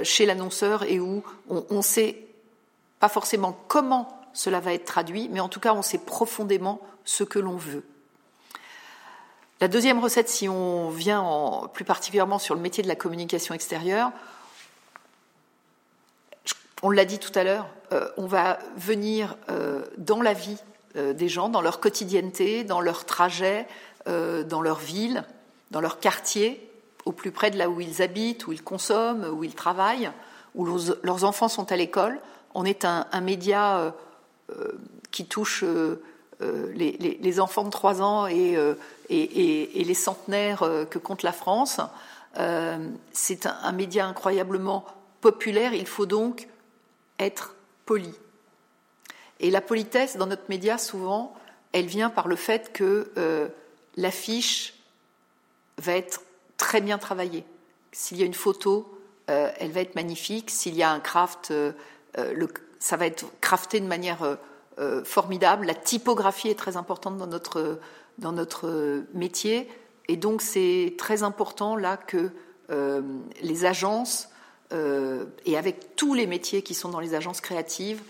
[0.03, 2.17] chez l'annonceur et où on, on sait
[2.99, 7.23] pas forcément comment cela va être traduit, mais en tout cas, on sait profondément ce
[7.23, 7.83] que l'on veut.
[9.59, 13.55] La deuxième recette, si on vient en, plus particulièrement sur le métier de la communication
[13.55, 14.11] extérieure,
[16.83, 20.59] on l'a dit tout à l'heure, euh, on va venir euh, dans la vie
[20.97, 23.67] euh, des gens, dans leur quotidienneté, dans leur trajet,
[24.05, 25.25] dans leur ville,
[25.71, 26.71] dans leur quartier,
[27.03, 30.11] au plus près de là où ils habitent, où ils consomment, où ils travaillent,
[30.55, 30.65] où
[31.03, 32.21] leurs enfants sont à l'école.
[32.53, 33.93] On est un média
[35.11, 35.63] qui touche
[36.43, 38.75] euh, les, enfants de 3 ans euh,
[39.09, 41.79] et, les centenaires euh, que compte la France.
[43.11, 44.85] c'est un, média incroyablement
[45.21, 46.47] populaire, il faut donc
[47.17, 47.55] être
[47.87, 48.13] poli.
[49.39, 51.33] Et la politesse dans notre média, souvent,
[51.71, 53.11] elle vient par le fait que
[53.95, 54.75] l'affiche
[55.79, 56.21] va être
[56.57, 57.45] très bien travaillée.
[57.91, 60.51] S'il y a une photo, elle va être magnifique.
[60.51, 61.51] S'il y a un craft,
[62.79, 64.37] ça va être crafté de manière
[64.79, 65.65] euh, formidable.
[65.65, 67.79] La typographie est très importante dans notre,
[68.19, 69.67] dans notre métier.
[70.07, 72.29] Et donc, c'est très important là que
[72.69, 73.01] euh,
[73.41, 74.29] les agences,
[74.71, 78.01] euh, et avec tous les métiers qui sont dans les agences créatives,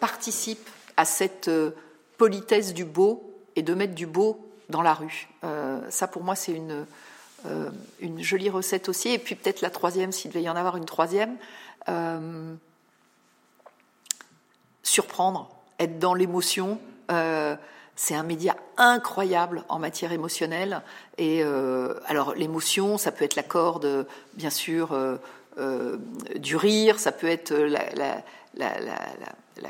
[0.00, 1.50] participent à cette
[2.16, 5.28] politesse du beau et de mettre du beau dans la rue.
[5.90, 6.86] ça, pour moi, c'est une,
[8.00, 9.10] une jolie recette aussi.
[9.10, 11.36] Et puis peut-être la troisième, s'il devait y en avoir une troisième,
[14.98, 16.80] surprendre être dans l'émotion.
[17.12, 17.54] Euh,
[17.94, 20.82] c'est un média incroyable en matière émotionnelle.
[21.18, 25.96] Et euh, alors l'émotion, ça peut être la corde, bien sûr, euh,
[26.34, 28.22] du rire, ça peut être la,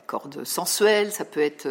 [0.06, 1.68] corde sensuelle, ça peut être,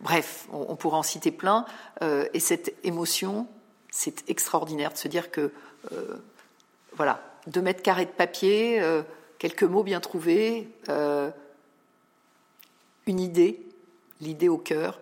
[0.00, 1.66] bref, on, on, pourra en citer plein.
[2.00, 3.46] et cette émotion,
[3.90, 5.52] c'est extraordinaire de se dire que,
[6.96, 8.80] voilà, deux mètres carrés de papier,
[9.38, 10.68] quelques mots bien trouvés
[13.06, 13.66] une idée,
[14.20, 15.00] l'idée au cœur,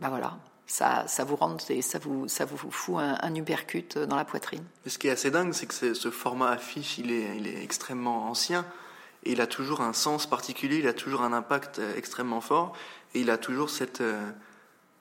[0.00, 3.98] ben voilà, ça, ça vous rentre et ça vous, ça vous fout un, un uppercut
[3.98, 4.64] dans la poitrine.
[4.86, 8.26] ce qui est assez dingue, c'est que ce format affiche, il est, il est extrêmement
[8.28, 8.64] ancien
[9.24, 12.74] et il a toujours un sens particulier, il a toujours un impact euh, extrêmement fort
[13.14, 14.30] et il a toujours cette, euh,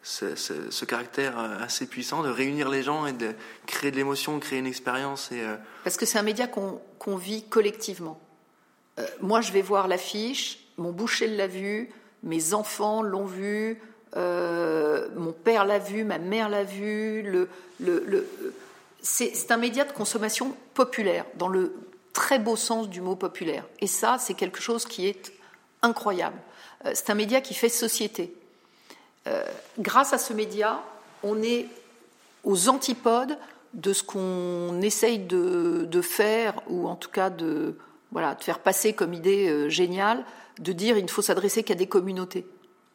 [0.02, 3.36] ce, ce, caractère euh, assez puissant de réunir les gens et de
[3.68, 5.32] créer de l'émotion, créer une expérience.
[5.32, 5.44] Et,
[5.84, 8.20] Parce que c'est un média qu'on vit collectivement.
[9.22, 11.90] moi, je vais voir l'affiche, mon boucher l'a vu,
[12.24, 13.82] mes enfants l'ont vu,
[14.16, 17.48] euh, mon père l'a vu, ma mère l'a vu.
[19.02, 21.74] C'est un média de consommation populaire, dans le
[22.14, 23.66] très beau sens du mot populaire.
[23.80, 25.32] Et ça, c'est quelque chose qui est
[25.82, 26.38] incroyable.
[26.86, 28.34] Euh, c'est un média qui fait société.
[29.28, 29.44] Euh,
[29.78, 30.82] grâce à ce média,
[31.24, 31.68] on est
[32.44, 33.38] aux antipodes
[33.74, 37.78] de ce qu'on essaye de, de, faire, ou en tout cas de,
[38.12, 40.24] voilà, de faire passer comme idée géniale
[40.60, 42.46] de dire il ne faut s'adresser qu'à des communautés.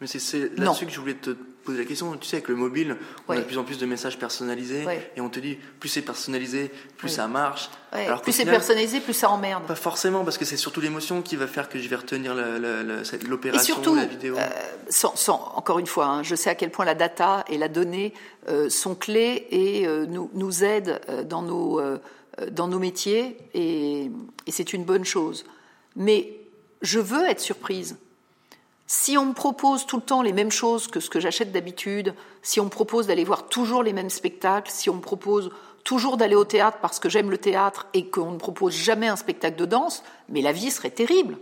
[0.01, 2.17] Mais c'est là-dessus que je voulais te poser la question.
[2.17, 2.97] Tu sais, avec le mobile,
[3.29, 6.03] on a de plus en plus de messages personnalisés et on te dit plus c'est
[6.03, 7.71] personnalisé, plus ça marche.
[7.93, 9.65] Alors plus c'est personnalisé, plus ça emmerde.
[9.65, 13.95] Pas forcément, parce que c'est surtout l'émotion qui va faire que je vais retenir l'opération,
[13.95, 14.37] la vidéo.
[14.37, 14.49] Euh,
[14.89, 17.69] sans, sans, encore une fois, hein, je sais à quel point la data et la
[17.69, 18.13] donnée
[18.49, 21.81] euh, sont clés et euh, nous, nous aident dans nos,
[22.51, 24.11] dans nos métiers et,
[24.49, 25.45] c'est une bonne chose.
[25.97, 26.33] Mais
[26.81, 27.97] je veux être surprise.
[28.87, 32.15] Si on me propose tout le temps les mêmes choses que ce que j'achète d'habitude,
[32.43, 35.51] si on me propose d'aller voir toujours les mêmes spectacles, si on me propose
[35.85, 39.17] toujours d'aller au théâtre parce que j'aime le théâtre et qu'on ne propose jamais un
[39.17, 41.39] spectacle de danse, mais la vie serait terrible.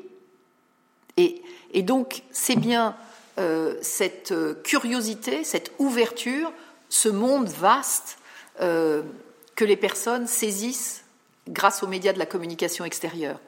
[1.16, 1.42] Et,
[1.82, 2.96] donc c'est bien
[3.38, 6.52] euh, cette euh, curiosité, cette ouverture,
[6.88, 8.18] ce monde vaste
[8.60, 9.02] euh,
[9.60, 11.04] que les personnes saisissent
[11.46, 13.38] grâce aux médias de la communication extérieure.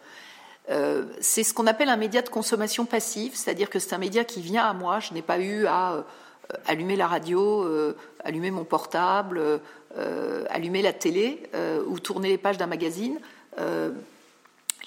[0.68, 4.22] Euh, c'est ce qu'on appelle un média de consommation passive, c'est-à-dire que c'est un média
[4.22, 5.00] qui vient à moi.
[5.00, 6.02] Je n'ai pas eu à euh,
[6.66, 9.40] allumer la radio, euh, allumer mon portable,
[10.50, 11.44] allumer la télé
[11.86, 13.18] ou tourner les pages d'un magazine.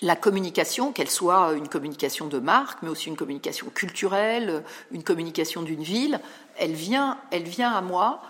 [0.01, 5.63] la communication, qu'elle soit une communication de marque, mais aussi une communication culturelle, une communication
[5.63, 6.19] d'une ville,
[6.59, 8.21] elle vient, elle vient à moi.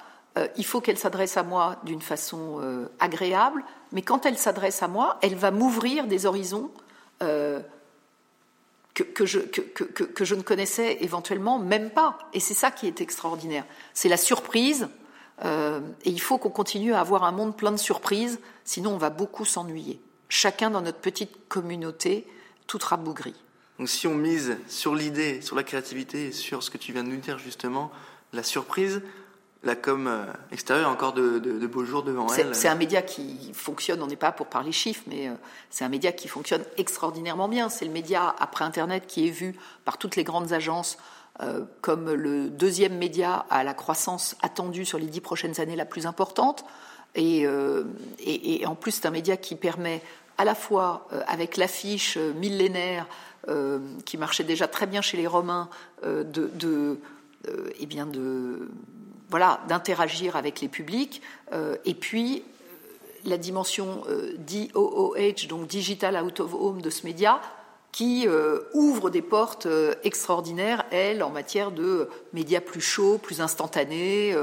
[0.57, 5.17] Il faut qu'elle s'adresse à moi d'une façon agréable, mais quand elle s'adresse à moi,
[5.21, 6.69] elle va m'ouvrir des horizons
[7.23, 7.61] euh,
[8.93, 9.39] que, je,
[10.35, 12.17] ne connaissais éventuellement même pas.
[12.33, 13.65] Et c'est ça qui est extraordinaire.
[13.93, 14.87] C'est la surprise.
[15.43, 18.97] Euh, et il faut qu'on continue à avoir un monde plein de surprises, sinon on
[18.97, 19.99] va beaucoup s'ennuyer.
[20.29, 22.25] Chacun dans notre petite communauté,
[22.67, 23.33] tout rabougri.
[23.77, 27.09] Donc si on mise sur l'idée, sur la créativité, sur ce que tu viens de
[27.09, 27.91] nous dire justement,
[28.31, 29.01] la surprise,
[29.65, 32.55] la com euh, extérieure a encore de, beaux jours devant elle.
[32.55, 35.33] C'est un média qui fonctionne, on n'est pas pour parler chiffres, mais euh,
[35.71, 37.69] c'est un média qui fonctionne extraordinairement bien.
[37.69, 40.97] C'est le média après Internet qui est vu par toutes les grandes agences
[41.41, 45.85] euh, comme le deuxième média à la croissance attendue sur les dix prochaines années la
[45.85, 46.63] plus importante.
[47.15, 47.47] Et,
[48.19, 50.01] et, en plus, c'est un média qui permet
[50.37, 53.07] à la fois, avec l'affiche millénaire
[54.03, 55.69] qui marchait déjà très bien chez les Romains,
[56.03, 56.99] de, de
[57.79, 58.67] eh bien de
[59.35, 61.21] voilà, d'interagir avec les publics.
[61.51, 67.05] Euh, et puis, euh, la dimension euh, DOOH, donc Digital Out of Home de ce
[67.05, 67.41] média,
[67.91, 68.27] qui
[68.73, 69.69] ouvre des portes
[70.03, 74.35] extraordinaires, elle, en matière de médias plus chauds, plus instantanés,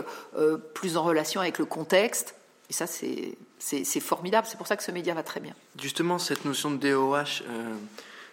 [0.73, 2.35] plus en relation avec le contexte.
[2.71, 4.47] Et ça, c'est formidable.
[4.51, 5.53] C'est pour ça que ce média va très bien.
[5.79, 7.45] Justement, cette notion de DOH,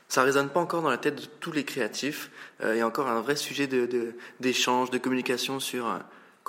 [0.08, 2.32] ça résonne pas encore dans la tête de tous les créatifs.
[2.64, 3.68] Il y a encore un vrai sujet
[4.40, 6.00] d'échange, de, de, communication sur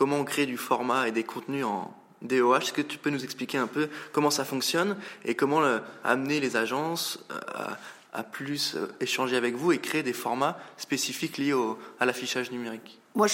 [0.00, 2.56] comment on crée du format et des contenus en DOH.
[2.56, 6.40] Est-ce que tu peux nous expliquer un peu comment ça fonctionne et comment euh, amener
[6.40, 7.66] les agences euh,
[8.14, 11.54] à, plus euh, échanger avec vous et créer des formats spécifiques liés
[11.98, 12.98] à l'affichage numérique?
[13.14, 13.26] Moi,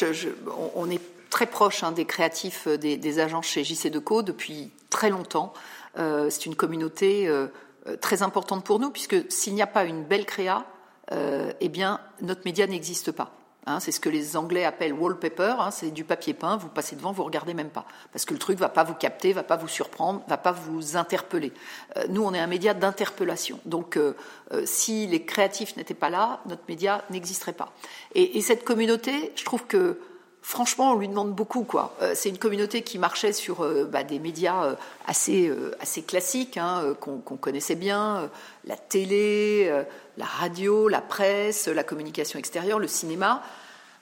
[0.74, 1.00] on est
[1.31, 5.55] très proche hein, des créatifs des, agences chez JC Deco depuis très longtemps.
[5.94, 7.31] c'est une communauté
[8.00, 10.66] très importante pour nous puisque s'il n'y a pas une belle créa,
[11.12, 13.31] eh bien notre média n'existe pas.
[13.68, 16.94] Hein, c'est ce que les Anglais appellent wallpaper, hein, c'est du papier peint, vous passez
[16.94, 17.85] devant, vous regardez même pas.
[18.12, 20.96] Parce que le truc va pas vous capter, va pas vous surprendre, va pas vous
[20.96, 21.52] interpeller.
[21.96, 23.59] Euh, nous, on est un média d'interpellation.
[23.64, 24.14] Donc, euh,
[24.52, 27.72] euh, si les créatifs n'étaient pas là, notre média n'existerait pas.
[28.14, 29.98] Et, cette communauté, je trouve que
[30.48, 31.64] franchement, on lui demande beaucoup.
[31.64, 31.96] Quoi.
[32.14, 37.74] c'est une communauté qui marchait sur bah, des médias assez, assez classiques, hein, qu'on, connaissait
[37.74, 38.30] bien,
[38.64, 39.68] la télé,
[40.16, 43.42] la radio, la presse, la communication extérieure, le cinéma.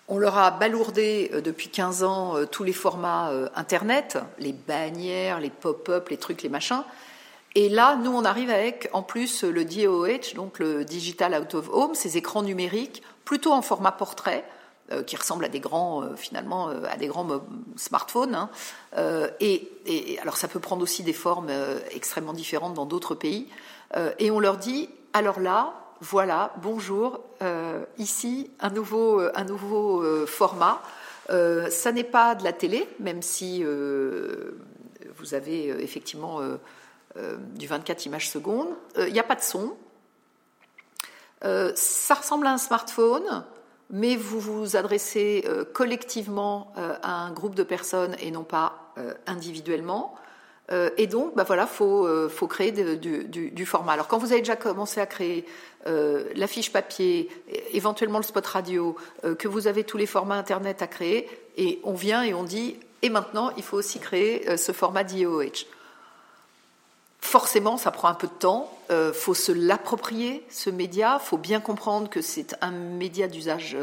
[0.06, 4.52] On leur a balourdé euh, depuis 15 ans euh, tous les formats euh, Internet, les
[4.52, 6.82] bannières, les pop-up, les trucs, les machins.
[7.54, 11.68] Et là, nous, on arrive avec, en plus, le DOH, donc le Digital Out of
[11.70, 14.44] Home, ces écrans numériques, plutôt en format portrait,
[15.06, 17.26] qui ressemblent à des grands, finalement, à des grands
[17.76, 18.34] smartphones.
[18.34, 18.50] Hein.
[19.40, 21.50] et, alors, ça peut prendre aussi des formes
[21.90, 23.48] extrêmement différentes dans d'autres pays.
[24.18, 30.02] et on leur dit, alors là, voilà, bonjour, euh, ici un nouveau, euh, un nouveau
[30.02, 30.82] euh, format.
[31.28, 36.40] ça n'est pas de la télé, même si vous avez effectivement
[37.16, 38.68] du 24 images secondes.
[38.98, 39.74] Il n'y a pas de son.
[41.42, 43.44] ça ressemble à un smartphone,
[43.94, 48.92] mais vous vous adressez collectivement à un groupe de personnes et non pas
[49.26, 50.14] individuellement.
[50.72, 53.92] Euh, et donc, bah voilà, faut, euh, faut créer du, format.
[53.92, 55.44] Alors, quand vous avez déjà commencé à créer
[55.86, 57.28] euh, la fiche papier,
[57.72, 58.96] éventuellement le spot radio,
[59.38, 62.76] que vous avez tous les formats Internet à créer, et on vient et on dit,
[63.02, 65.66] et maintenant, il faut aussi créer ce format d'IOH.
[67.34, 68.70] Forcément, ça prend un peu de temps.
[68.90, 71.18] Il faut se l'approprier, ce média.
[71.20, 73.76] Il faut bien comprendre que c'est un média d'usage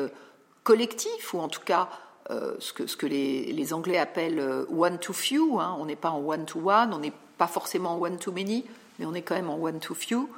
[0.64, 1.90] collectif, ou en tout cas
[2.30, 4.42] ce que, ce que les, les Anglais appellent
[4.74, 5.60] one to few.
[5.60, 5.76] Hein.
[5.82, 8.64] On n'est pas en one to one, on n'est pas forcément en one to many,
[9.00, 10.30] mais on est quand même en one to few.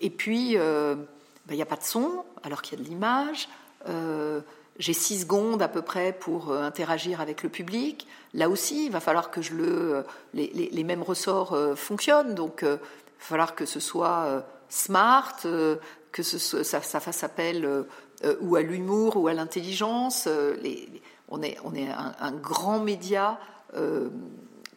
[0.00, 0.96] Et puis, ben,
[1.50, 3.50] il n'y a pas de son, alors qu'il y a de l'image.
[4.78, 8.06] J'ai six secondes à peu près pour euh, interagir avec le public.
[8.34, 10.02] Là aussi, il va falloir que euh,
[10.34, 12.34] les, mêmes ressorts euh, fonctionnent.
[12.34, 12.78] Donc, il va
[13.18, 15.36] falloir que ce soit smart,
[16.12, 17.86] que ça, fasse appel
[18.40, 20.28] ou à l'humour ou à l'intelligence.
[21.28, 23.38] on est, un, grand média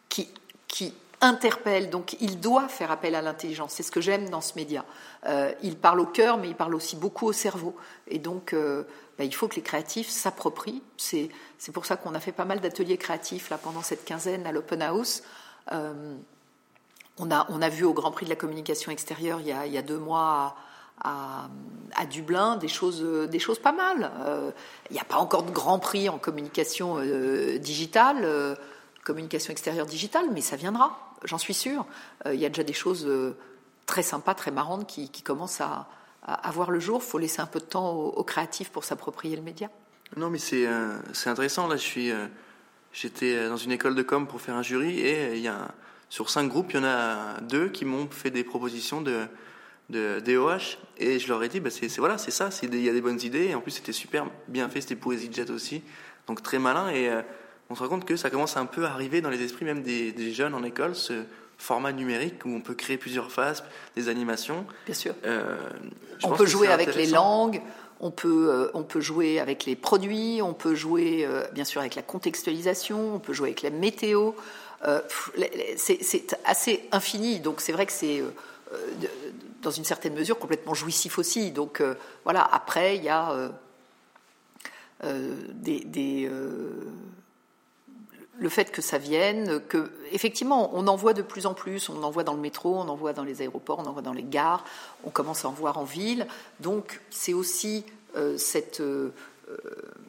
[0.08, 3.74] qui interpelle, donc il doit faire appel à l'intelligence.
[3.74, 4.84] C'est ce que j'aime dans ce média.
[5.62, 7.76] il parle au cœur, mais il parle aussi beaucoup au cerveau.
[8.08, 8.54] Et donc,
[9.20, 10.82] bah, il faut que les créatifs s'approprient.
[10.96, 11.28] C'est,
[11.74, 14.80] pour ça qu'on a fait pas mal d'ateliers créatifs là, pendant cette quinzaine à l'Open
[14.80, 15.22] House.
[15.72, 16.16] Euh,
[17.18, 19.66] on, a, on a vu au Grand Prix de la communication extérieure il y a,
[19.66, 20.56] il y a deux mois
[21.02, 21.50] à,
[21.96, 24.10] à, Dublin des choses, des choses pas mal.
[24.20, 24.52] Euh,
[24.88, 28.56] il n'y a pas encore de Grand Prix en communication euh, digitale,
[29.04, 31.84] communication extérieure digitale, mais ça viendra, j'en suis sûre.
[32.24, 33.06] il y a déjà des choses
[33.84, 35.88] très sympas, très marrantes qui, qui commencent à,
[36.22, 37.00] à, voir le jour.
[37.04, 39.70] Il faut laisser un peu de temps aux, créatifs pour s'approprier le média.
[40.16, 41.68] Non, mais c'est euh, intéressant.
[41.68, 42.26] Là, je suis, euh,
[42.92, 45.68] j'étais dans une école de com pour faire un jury et il y a
[46.08, 49.26] sur cinq groupes, il y en a deux qui m'ont fait des propositions de,
[49.90, 52.92] de DOH et je leur ai dit, bah, c'est voilà, c'est ça, il y a
[52.92, 55.82] des bonnes idées et en plus c'était super bien fait, c'était pour EasyJet aussi,
[56.26, 57.22] donc très malin et euh,
[57.70, 59.82] on se rend compte que ça commence un peu à arriver dans les esprits même
[59.82, 60.94] des, jeunes en école,
[61.60, 63.62] format numérique où on peut créer plusieurs phases,
[63.94, 64.66] des animations.
[64.86, 65.14] Bien sûr.
[65.24, 65.56] Euh,
[66.24, 67.60] on peut jouer avec les langues,
[68.00, 71.82] on peut, euh, on peut jouer avec les produits, on peut jouer euh, bien sûr
[71.82, 74.32] avec la contextualisation, on peut jouer avec la météo.
[75.76, 78.22] c'est assez infini, donc c'est vrai que c'est
[79.60, 81.50] dans une certaine mesure complètement jouissif aussi.
[81.50, 81.82] Donc
[82.24, 83.50] voilà, après il y a
[85.04, 86.30] des, des
[88.40, 92.02] le fait que ça vienne, que effectivement on en voit de plus en plus, on
[92.02, 94.14] en voit dans le métro, on en voit dans les aéroports, on en voit dans
[94.14, 94.64] les gares,
[95.04, 96.26] on commence à en voir en ville.
[96.58, 97.84] Donc c'est aussi
[98.16, 99.12] euh, cette euh,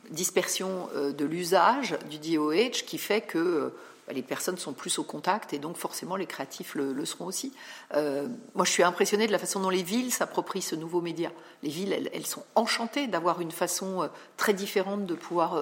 [0.10, 3.74] dispersion euh, de l'usage du DOH qui fait que
[4.08, 7.52] bah, les personnes sont plus au contact et donc forcément les créatifs le, seront aussi.
[7.94, 11.32] moi je suis impressionnée de la façon dont les villes s'approprient ce nouveau média.
[11.64, 15.62] Les villes, elles sont enchantées d'avoir une façon très différente de pouvoir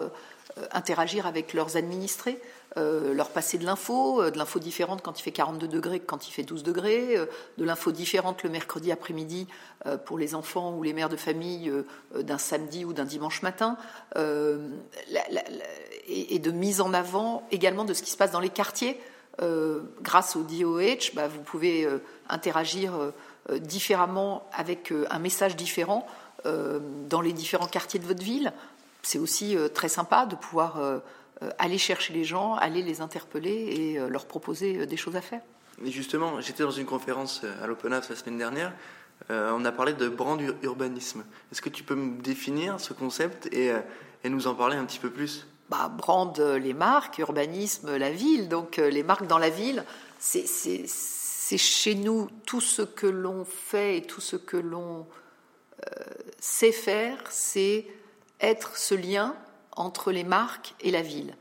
[0.72, 2.40] interagir avec leurs administrés.
[2.78, 6.06] Euh, leur passer de l'info, euh, de l'info différente quand il fait 42 degrés que
[6.06, 7.26] quand il fait 12 degrés, euh,
[7.58, 9.48] de l'info différente le mercredi après-midi
[10.06, 11.72] pour les enfants ou les mères de famille
[12.14, 13.78] d'un samedi ou d'un dimanche matin,
[14.18, 19.00] et, de mise en avant également de ce qui se passe dans les quartiers.
[20.02, 21.88] grâce au DOH, bah, vous pouvez
[22.28, 22.92] interagir
[23.50, 26.06] différemment avec un message différent
[26.44, 28.52] dans les différents quartiers de votre ville.
[29.02, 31.02] C'est aussi très sympa de pouvoir
[31.58, 35.22] aller chercher les gens, aller les interpeller et euh, leur proposer euh, des choses à
[35.22, 35.42] faire.
[35.84, 38.74] Et justement, j'étais dans une conférence à l'Open House la semaine dernière.
[39.30, 41.24] on a parlé de brand urbanisme.
[41.52, 43.72] Est-ce que tu peux me définir ce concept et,
[44.26, 45.48] et nous en parler un petit peu plus?
[45.70, 48.50] Bah, Brand, les marques, urbanisme, la ville.
[48.50, 49.86] Donc les marques dans la ville,
[50.18, 55.08] c'est chez nous tout ce que l'on fait et tout ce que l'on
[56.42, 57.88] sait faire, c'est
[58.42, 59.34] être ce lien
[59.80, 61.36] entre les marques et la ville.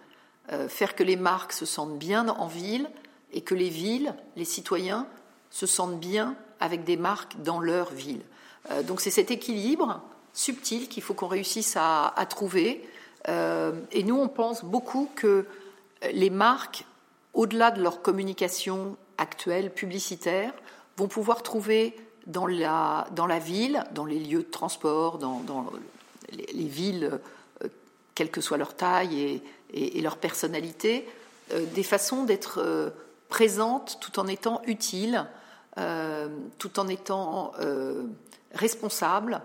[0.53, 2.89] Euh, faire que les marques se sentent bien en ville
[3.33, 5.07] et que les villes, les citoyens,
[5.51, 8.23] se sentent bien avec des marques dans leur ville.
[8.71, 10.01] Euh, donc c'est cet équilibre
[10.33, 12.89] subtil qu'il faut qu'on réussisse à, trouver.
[13.29, 15.45] Euh, et nous, on pense beaucoup que
[16.13, 16.87] les marques,
[17.35, 20.53] au-delà de leur communication actuelle, publicitaire,
[20.97, 21.97] vont pouvoir trouver
[22.27, 25.67] dans la, dans la ville, dans les lieux de transport, dans,
[26.31, 27.21] les villes
[28.19, 29.41] quelle que soit leur taille
[29.73, 31.09] et, leur personnalité,
[31.53, 32.91] euh, des façons d'être euh,
[33.29, 35.25] présentes tout en étant utiles,
[35.79, 36.27] euh,
[36.59, 37.53] tout en étant
[38.53, 39.41] responsables.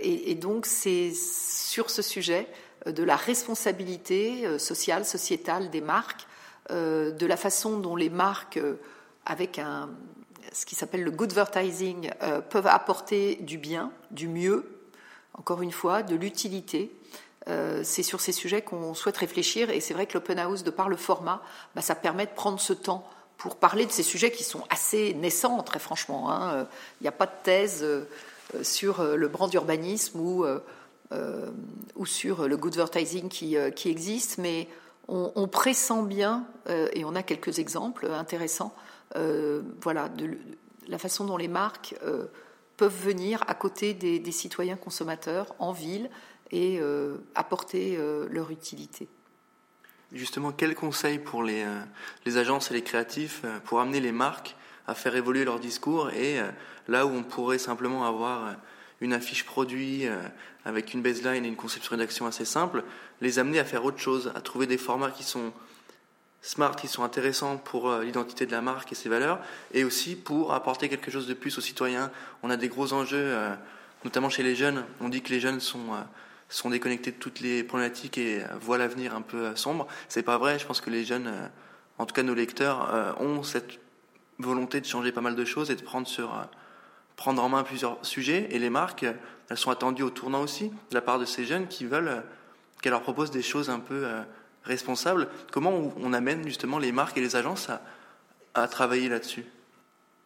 [0.00, 2.46] Et, donc c'est sur ce sujet
[2.86, 6.26] de la responsabilité sociale, sociétale des marques,
[6.70, 8.60] de la façon dont les marques,
[9.26, 9.90] avec un,
[10.52, 12.10] ce qui s'appelle le good advertising,
[12.50, 14.64] peuvent apporter du bien, du mieux,
[15.34, 16.94] encore une fois, de l'utilité,
[17.48, 20.70] euh, c'est sur ces sujets qu'on souhaite réfléchir et c'est vrai que l'open house, de
[20.70, 21.42] par le format,
[21.74, 25.12] bah, ça permet de prendre ce temps pour parler de ces sujets qui sont assez
[25.12, 26.30] naissants, très franchement.
[26.30, 26.66] Hein.
[27.00, 28.04] Il n'y a pas de thèse euh,
[28.62, 30.46] sur euh, le brand urbanisme ou,
[32.06, 34.68] sur le good advertising qui, existe, mais
[35.08, 36.44] on, pressent bien,
[36.92, 38.74] et on a quelques exemples intéressants,
[39.14, 40.10] voilà,
[40.88, 41.94] la façon dont les marques
[42.76, 46.10] peuvent venir à côté des citoyens consommateurs en ville
[46.54, 46.80] et
[47.34, 47.98] apporter
[48.30, 49.08] leur utilité.
[50.12, 51.64] Justement, quels conseils pour les,
[52.24, 56.38] les agences et les créatifs pour amener les marques à faire évoluer leur discours et
[56.88, 58.54] là où on pourrait simplement avoir
[59.00, 60.06] une affiche produit
[60.64, 62.84] avec une baseline et une conception rédaction assez simple,
[63.20, 65.52] les amener à faire autre chose, à trouver des formats qui sont
[66.44, 69.40] smart, qui sont intéressants pour euh, l'identité de la marque et ses valeurs,
[69.72, 72.10] et aussi pour apporter quelque chose de plus aux citoyens.
[72.42, 73.54] On a des gros enjeux, euh,
[74.04, 74.84] notamment chez les jeunes.
[75.00, 76.00] On dit que les jeunes sont euh,
[76.48, 79.86] sont déconnectés de toutes les problématiques et voient l'avenir un peu sombre.
[80.08, 80.58] C'est pas vrai.
[80.58, 81.32] Je pense que les jeunes,
[81.98, 83.80] en tout cas nos lecteurs, ont cette
[84.38, 86.32] volonté de changer pas mal de choses et de prendre sur
[87.16, 88.48] prendre en main plusieurs sujets.
[88.50, 89.06] Et les marques,
[89.48, 92.22] elles sont attendues au tournant aussi de la part de ces jeunes qui veulent
[92.82, 94.06] qu'elles leur proposent des choses un peu
[94.64, 95.28] responsable.
[95.52, 97.68] Comment on amène justement les marques et les agences
[98.54, 99.44] à, travailler là-dessus?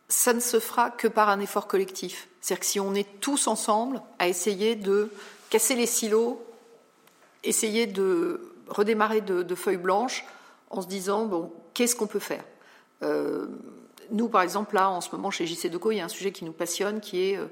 [0.08, 2.28] Ça ne se fera que par un effort collectif.
[2.40, 5.10] C'est-à-dire que si on est tous ensemble à essayer de
[5.50, 6.40] casser les silos,
[7.44, 10.24] essayer de redémarrer de, feuilles blanches
[10.70, 12.44] en se disant qu'est-ce qu'on peut faire?
[13.02, 13.46] Euh,
[14.10, 16.32] Nous, par exemple, là, en ce moment, chez JC Deco, il y a un sujet
[16.32, 17.46] qui nous passionne qui est euh,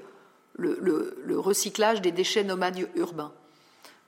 [0.57, 3.31] le recyclage des déchets nomades urbains.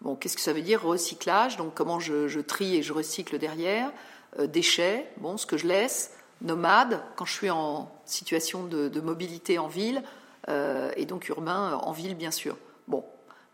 [0.01, 1.57] Bon, qu'est-ce que ça veut dire recyclage?
[1.57, 3.91] Donc comment je, trie et je recycle derrière?
[4.39, 6.13] Euh, Déchets, bon, ce que je laisse.
[6.41, 10.03] Nomade, quand je suis en situation de, mobilité en ville,
[10.95, 12.55] et donc urbain en ville, bien sûr.
[12.87, 13.03] Bon,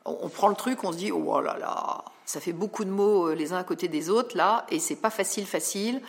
[0.05, 3.29] on, prend le truc, on se dit oh là là, ça fait beaucoup de mots
[3.29, 6.01] euh, les uns à côté des autres là, et c'est pas facile, facile.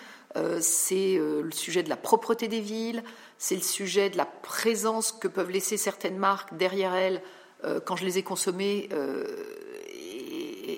[0.61, 3.03] c'est le sujet de la propreté des villes,
[3.39, 7.23] c'est le sujet de la présence que peuvent laisser certaines marques derrière elles
[7.87, 8.91] quand je les ai consommées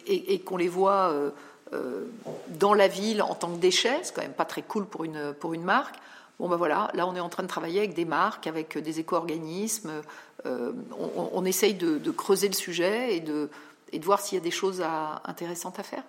[0.09, 1.31] et, qu'on les voit euh,
[1.73, 2.05] euh,
[2.49, 5.35] dans la ville en tant que déchets, c'est quand même pas très cool pour une,
[5.35, 5.97] pour une marque.
[6.39, 9.01] Bon ben voilà, là on est en train de travailler avec des marques, avec des
[9.01, 10.03] éco-organismes.
[10.47, 13.51] Euh, on, essaye de, creuser le sujet et de,
[13.93, 14.85] et de voir s'il y a des choses
[15.25, 16.05] intéressantes à faire.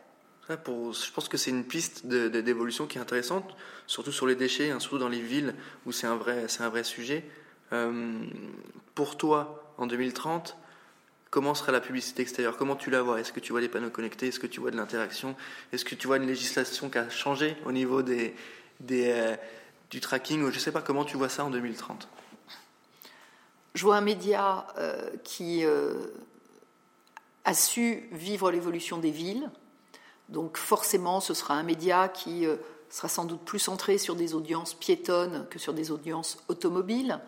[0.48, 3.56] Je pense que c'est une piste d'évolution qui est intéressante,
[3.88, 5.56] surtout sur les déchets, hein, surtout dans les villes
[5.86, 7.24] où c'est un vrai, un vrai sujet.
[8.96, 10.58] pour toi, en 2030,
[11.30, 12.58] Comment sera la publicité extérieure?
[12.58, 13.20] Comment tu la vois?
[13.20, 14.30] Est-ce que tu vois des panneaux connectés?
[14.30, 15.36] Est-ce que tu vois de l'interaction?
[15.72, 18.34] Est-ce que tu vois une législation qui a changé au niveau des,
[18.92, 19.36] euh,
[19.90, 22.08] du tracking Je ne sais pas comment tu vois ça en 2030.
[23.76, 25.94] Je vois un média euh, qui euh,
[27.46, 29.50] a su vivre l'évolution des villes.
[30.30, 32.46] Donc forcément, ce sera un média qui
[32.90, 37.20] sera sans doute plus centré sur des audiences piétonnes que sur des audiences automobiles.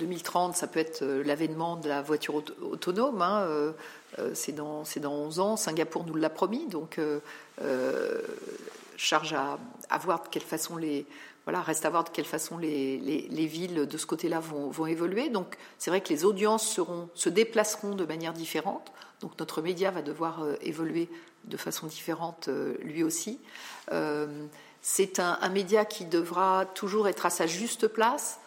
[0.00, 3.22] 2030, ça peut être euh, l'avènement de la voiture autonome.
[3.22, 3.72] Hein, euh,
[4.18, 5.56] euh, c'est dans, dans 11 ans.
[5.56, 6.66] Singapour nous l'a promis.
[6.66, 7.00] Donc,
[9.00, 9.58] charge à,
[9.98, 11.06] voir de quelle façon les.
[11.44, 14.86] Voilà, reste à voir de quelle façon les, les, villes de ce côté-là vont, vont,
[14.86, 15.30] évoluer.
[15.30, 18.92] Donc, c'est vrai que les audiences seront, se déplaceront de manière différente.
[19.20, 21.08] Donc, notre média va devoir évoluer
[21.44, 22.50] de façon différente
[22.82, 23.40] lui aussi.
[24.82, 28.38] c'est un, média qui devra toujours être à sa juste place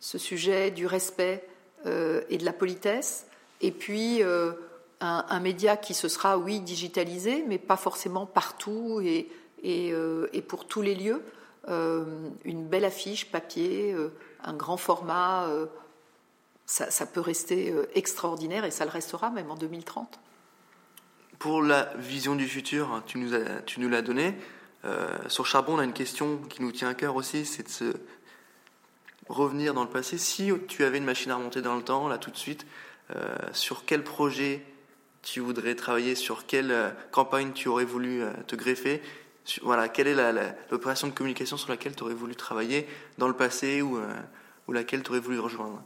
[0.00, 1.46] ce sujet du respect
[1.86, 3.26] euh, et de la politesse,
[3.60, 4.52] et puis euh,
[5.00, 9.00] un, média qui se sera, oui, digitalisé, mais pas forcément partout
[9.62, 11.22] et, euh, pour tous les lieux.
[11.68, 13.94] une belle affiche papier,
[14.42, 15.48] un grand format,
[16.66, 20.18] ça, peut rester extraordinaire et ça le restera même en 2030.
[21.38, 24.34] Pour la vision du futur, hein, tu nous, l'as donné.
[25.28, 27.94] sur Charbon, on a une question qui nous tient à cœur aussi, c'est de
[29.30, 32.18] revenir dans le passé, si tu avais une machine à remonter dans le temps, là
[32.18, 32.66] tout de suite,
[33.16, 34.62] euh, sur quel projet
[35.22, 39.02] tu voudrais travailler, sur quelle euh, campagne tu aurais voulu euh, te greffer,
[39.62, 40.16] voilà, quelle est
[40.70, 42.86] l'opération de communication sur laquelle tu aurais voulu travailler
[43.18, 43.98] dans le passé ou,
[44.68, 45.82] ou laquelle tu aurais voulu rejoindre?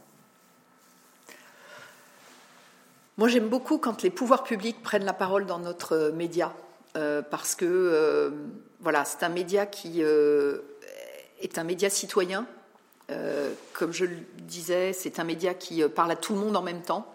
[3.17, 6.53] Moi j'aime beaucoup quand les pouvoirs publics prennent la parole dans notre média,
[6.93, 8.33] parce que
[8.81, 12.45] voilà, c'est un média qui est un média citoyen,
[13.11, 16.57] euh, comme je le disais, c'est un média qui euh, parle à tout le monde
[16.57, 17.13] en même temps.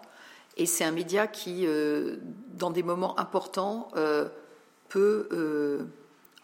[0.57, 2.17] Et c'est un média qui, euh,
[2.53, 3.89] dans des moments importants,
[4.89, 5.87] peut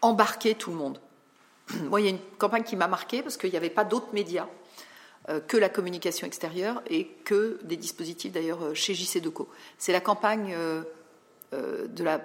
[0.02, 1.00] embarquer tout le monde.
[1.84, 4.14] Moi, il y a une campagne qui m'a marquée parce qu'il n'y avait pas d'autres
[4.14, 4.48] médias
[5.50, 9.50] que la communication extérieure et que des dispositifs d'ailleurs chez JC Deco.
[9.78, 10.56] C'est la campagne
[11.52, 12.22] la,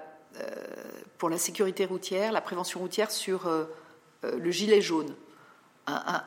[1.19, 3.51] pour la sécurité routière, la prévention routière sur
[4.23, 5.13] le gilet jaune.
[5.89, 6.23] Un,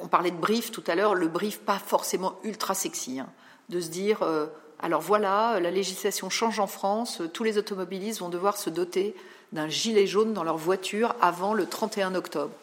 [0.00, 3.28] on parlait de brief tout à l'heure, le brief pas forcément ultra sexy, hein,
[3.68, 4.46] de se dire, euh,
[4.80, 9.14] alors voilà, la législation change en France, tous les automobilistes vont devoir se doter
[9.52, 12.54] d'un gilet jaune dans leur voiture avant le 31 octobre.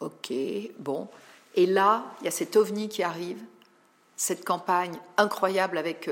[0.00, 0.32] Ok,
[0.78, 1.08] bon.
[1.54, 3.40] Et là, il y a cet ovni qui arrive,
[4.16, 6.10] cette campagne incroyable avec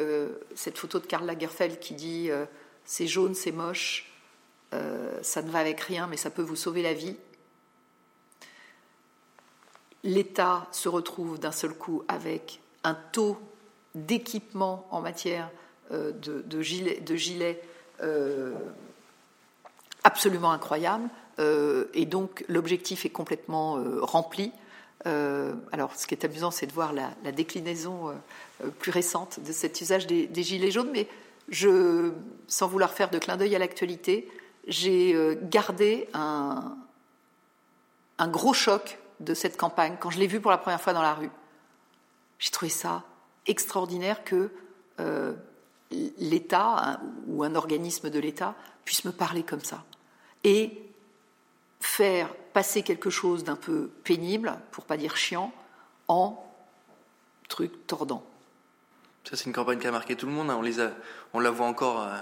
[0.55, 2.30] cette photo de Karl Lagerfeld qui dit
[2.84, 4.12] c'est jaune, c'est moche,
[4.70, 7.16] ça ne va avec rien, mais ça peut vous sauver la vie
[10.05, 13.38] l'État se retrouve d'un seul coup avec un taux
[13.94, 15.50] d'équipement en matière
[15.92, 17.62] euh, de, gilets,
[18.03, 18.55] euh,
[20.05, 21.09] absolument incroyable.
[21.38, 24.53] Euh, et donc l'objectif est complètement rempli.
[25.05, 28.14] alors ce qui est amusant, c'est de voir la, déclinaison
[28.78, 31.09] plus récente de cet usage des, gilets jaunes, mais
[31.48, 32.12] je,
[32.46, 34.30] sans vouloir faire de clin d'œil à l'actualité,
[34.68, 36.76] j'ai gardé un,
[38.18, 41.03] un gros choc de cette campagne, quand je l'ai vue pour la première fois dans
[41.03, 41.30] la rue,
[42.38, 43.05] j'ai trouvé ça
[43.46, 44.50] extraordinaire que
[45.00, 45.32] euh,
[46.18, 49.84] l'État ou un organisme de l'État puisse me parler comme ça
[50.45, 50.70] et
[51.80, 55.53] faire passer quelque chose d'un peu pénible, pour pas dire chiant,
[56.09, 56.45] en
[57.49, 58.24] truc tordant.
[59.24, 60.51] Ça, c'est une campagne qui a marqué tout le monde.
[60.51, 60.57] Hein.
[60.59, 60.93] On, les a,
[61.32, 62.16] on la voit encore euh,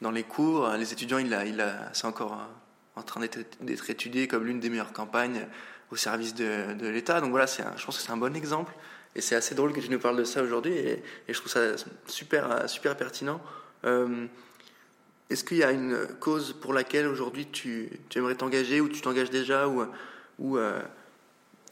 [0.00, 0.68] dans les cours.
[0.70, 4.92] Les étudiants, il il c'est encore euh, en train d'être étudié comme l'une des meilleures
[4.92, 5.46] campagnes
[5.90, 7.20] au service de, l'État.
[7.20, 8.72] Donc voilà, je pense que c'est un bon exemple.
[9.14, 10.74] Et c'est assez drôle que tu nous parles de ça aujourd'hui.
[10.74, 11.60] Et, je trouve ça
[12.06, 13.40] super, super pertinent.
[13.84, 14.26] Euh,
[15.28, 19.00] est-ce qu'il y a une cause pour laquelle aujourd'hui tu, tu, aimerais t'engager ou tu
[19.00, 19.84] t'engages déjà ou,
[20.38, 20.80] ou euh,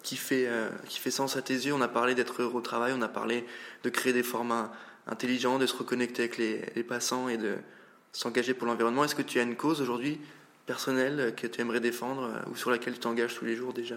[0.03, 1.73] qui, fait, euh, qui fait sens à tes yeux?
[1.73, 3.47] On a parlé d'être heureux au travail, on a parlé
[3.85, 4.73] de créer des formats
[5.07, 7.57] intelligents, de se reconnecter avec les, passants et de
[8.13, 9.05] s'engager pour l'environnement.
[9.05, 10.21] Est-ce que tu as une cause aujourd'hui
[10.67, 13.97] personnelle que tu aimerais défendre euh, ou sur laquelle tu t'engages tous les jours déjà?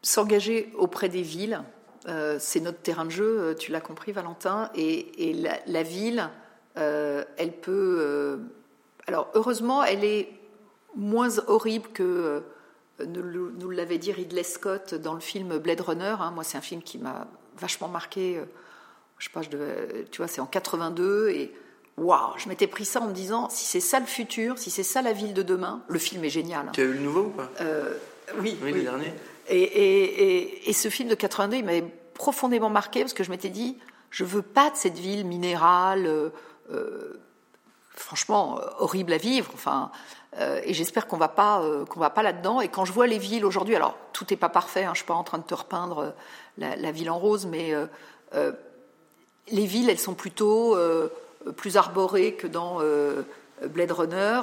[0.00, 1.62] S'engager auprès des villes,
[2.38, 5.32] c'est notre terrain de jeu, tu l'as compris Valentin, et,
[5.66, 6.28] la, ville,
[6.74, 8.38] elle peut...
[9.06, 10.28] alors heureusement, elle est
[10.96, 12.42] moins horrible que
[13.06, 16.16] nous, l'avait dit Ridley Scott dans le film Blade Runner.
[16.20, 16.32] Hein.
[16.32, 17.26] Moi, c'est un film qui m'a
[17.58, 18.40] vachement marqué.
[19.18, 21.54] Je sais pas, je tu vois, c'est en 82 et
[21.96, 24.82] waouh, je m'étais pris ça en me disant, si c'est ça le futur, si c'est
[24.82, 26.70] ça la ville de demain, le film est génial.
[26.72, 27.50] Tu as eu le nouveau ou pas?
[27.60, 27.94] Euh,
[28.40, 29.12] Oui, oui, le dernier.
[29.48, 33.78] Et, ce film de 82, il m'avait profondément marqué parce que je m'étais dit,
[34.10, 36.30] je veux pas de cette ville minérale, euh, euh,
[37.94, 39.50] franchement horrible à vivre.
[39.54, 39.90] Enfin,
[40.64, 42.60] et j'espère qu'on va pas qu'on va pas là-dedans.
[42.60, 44.84] Et quand je vois les villes aujourd'hui, alors tout n'est pas parfait.
[44.84, 46.12] Hein, je suis pas en train de te repeindre
[46.58, 47.72] la, ville en rose, mais
[48.32, 50.76] les villes, elles sont plutôt
[51.52, 53.22] plus arboré que dans euh,
[53.68, 54.40] Blade Runner.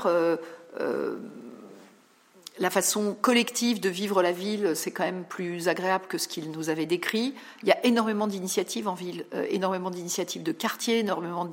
[2.62, 6.18] Euh, euh, la façon collective de vivre la ville, c'est quand même plus agréable que
[6.18, 7.34] ce qu'il nous avait décrit.
[7.64, 11.50] Il y a énormément d'initiatives en ville, énormément d'initiatives de quartier, énormément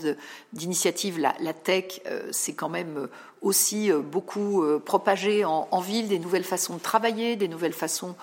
[0.53, 1.19] d'initiatives.
[1.19, 2.01] La, tech,
[2.31, 3.09] c'est quand même
[3.43, 8.15] aussi beaucoup propagé en, ville, des nouvelles façons de travailler, des nouvelles façons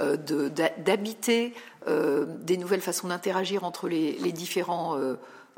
[0.00, 1.54] d'habiter,
[1.86, 4.98] des nouvelles façons d'interagir entre les, différents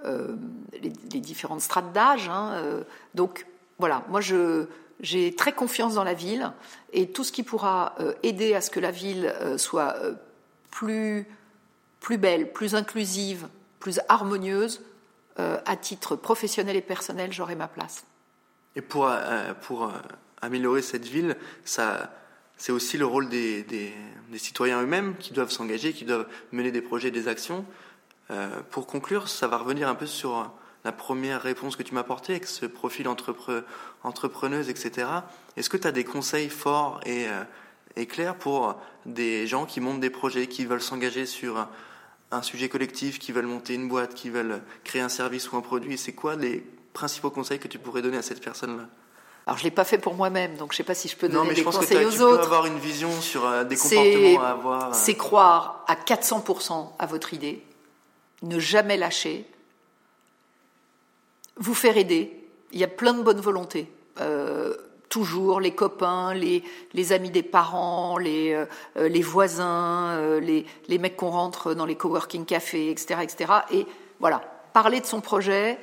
[0.04, 0.36] euh,
[1.08, 2.28] différentes strates d'âge.
[2.28, 2.82] Hein, euh.
[3.14, 3.46] donc
[3.78, 4.20] voilà, moi
[5.00, 6.52] j'ai très confiance dans la ville
[6.92, 9.96] et tout ce qui pourra euh, aider à ce que la ville soit
[10.70, 11.26] plus,
[12.00, 13.48] plus belle, plus inclusive,
[13.80, 14.82] plus harmonieuse,
[15.36, 18.04] à titre professionnel et personnel, j'aurai ma place.
[18.76, 19.10] Et pour,
[20.40, 23.92] améliorer cette ville, c'est aussi le rôle des,
[24.36, 27.64] citoyens eux-mêmes qui doivent s'engager, qui doivent mener des projets, des actions.
[28.30, 30.50] Euh, pour conclure, ça va revenir un peu sur
[30.84, 35.08] la première réponse que tu m'as apportée avec ce profil entrepreneuse, etc.
[35.56, 37.44] Est-ce que tu as des conseils forts euh,
[37.96, 38.76] et, clairs pour
[39.06, 41.66] des gens qui montent des projets, qui veulent s'engager sur
[42.30, 45.62] un, sujet collectif, qui veulent monter une boîte, qui veulent créer un service ou un
[45.62, 45.96] produit?
[45.96, 48.84] C'est quoi les principaux conseils que tu pourrais donner à cette personne-là?
[49.46, 51.38] Alors, je l'ai pas fait pour moi-même, donc je sais pas si je peux donner
[51.38, 52.38] non, mais des je pense conseils que aux tu autres.
[52.38, 54.94] Peux avoir une vision sur euh, des comportements à avoir.
[54.94, 57.62] C'est croire à 400% à votre idée,
[58.42, 59.46] ne jamais lâcher,
[61.56, 62.48] vous faire aider.
[62.72, 63.90] Il y a plein de bonnes volontés.
[64.20, 64.74] Euh,
[65.08, 71.16] toujours les copains, les, amis des parents, les, euh, les voisins, euh, les, les, mecs
[71.16, 73.52] qu'on rentre dans les coworking cafés, etc., etc.
[73.72, 73.86] Et
[74.18, 74.40] voilà,
[74.72, 75.78] parler de son projet,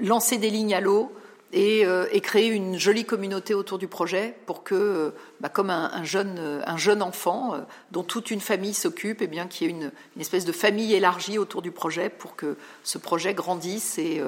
[0.00, 1.12] lancer des lignes à l'eau,
[1.54, 6.04] euh, et, créer une jolie communauté autour du projet pour que, euh, bah, comme un,
[6.04, 9.70] jeune, un jeune enfant euh, dont toute une famille s'occupe, et eh bien qu'il y
[9.70, 9.90] ait une,
[10.20, 14.22] espèce de famille élargie autour du projet pour que ce projet grandisse et,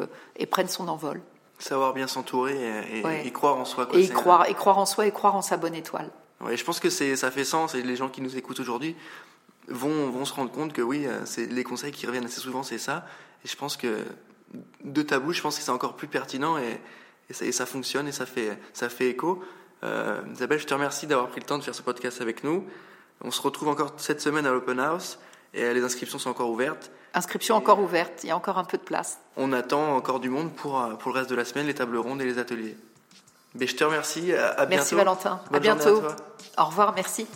[0.51, 1.21] prenne son envol.
[1.59, 2.57] Savoir bien s'entourer
[2.95, 3.87] et, croire en soi.
[3.93, 6.11] et, croire, et croire en soi et croire en sa bonne étoile.
[6.41, 8.97] Ouais, je pense que ça fait sens et les gens qui nous écoutent aujourd'hui
[9.69, 11.07] vont, vont se rendre compte que oui,
[11.37, 13.05] les conseils qui reviennent assez souvent, c'est ça.
[13.45, 13.99] Et je pense que
[14.85, 16.81] de ta bouche, je pense que c'est encore plus pertinent et,
[17.41, 19.43] et ça, fonctionne et ça fait, ça fait écho.
[19.83, 22.67] Euh, Isabelle, je te remercie d'avoir pris le temps de faire ce podcast avec nous.
[23.23, 25.19] On se retrouve encore cette semaine à l'Open House.
[25.53, 26.93] Et les inscriptions sont encore ouvertes.
[27.13, 29.19] Inscriptions encore ouvertes, il y a encore un peu de place.
[29.37, 32.23] On attend encore du monde pour, pour le reste de la semaine, les tables rondes
[32.23, 32.77] et les ateliers.
[33.57, 34.69] Mais je te remercie, à, bientôt.
[34.69, 36.03] Merci Valentin, à bientôt.
[36.57, 37.27] Au revoir, merci.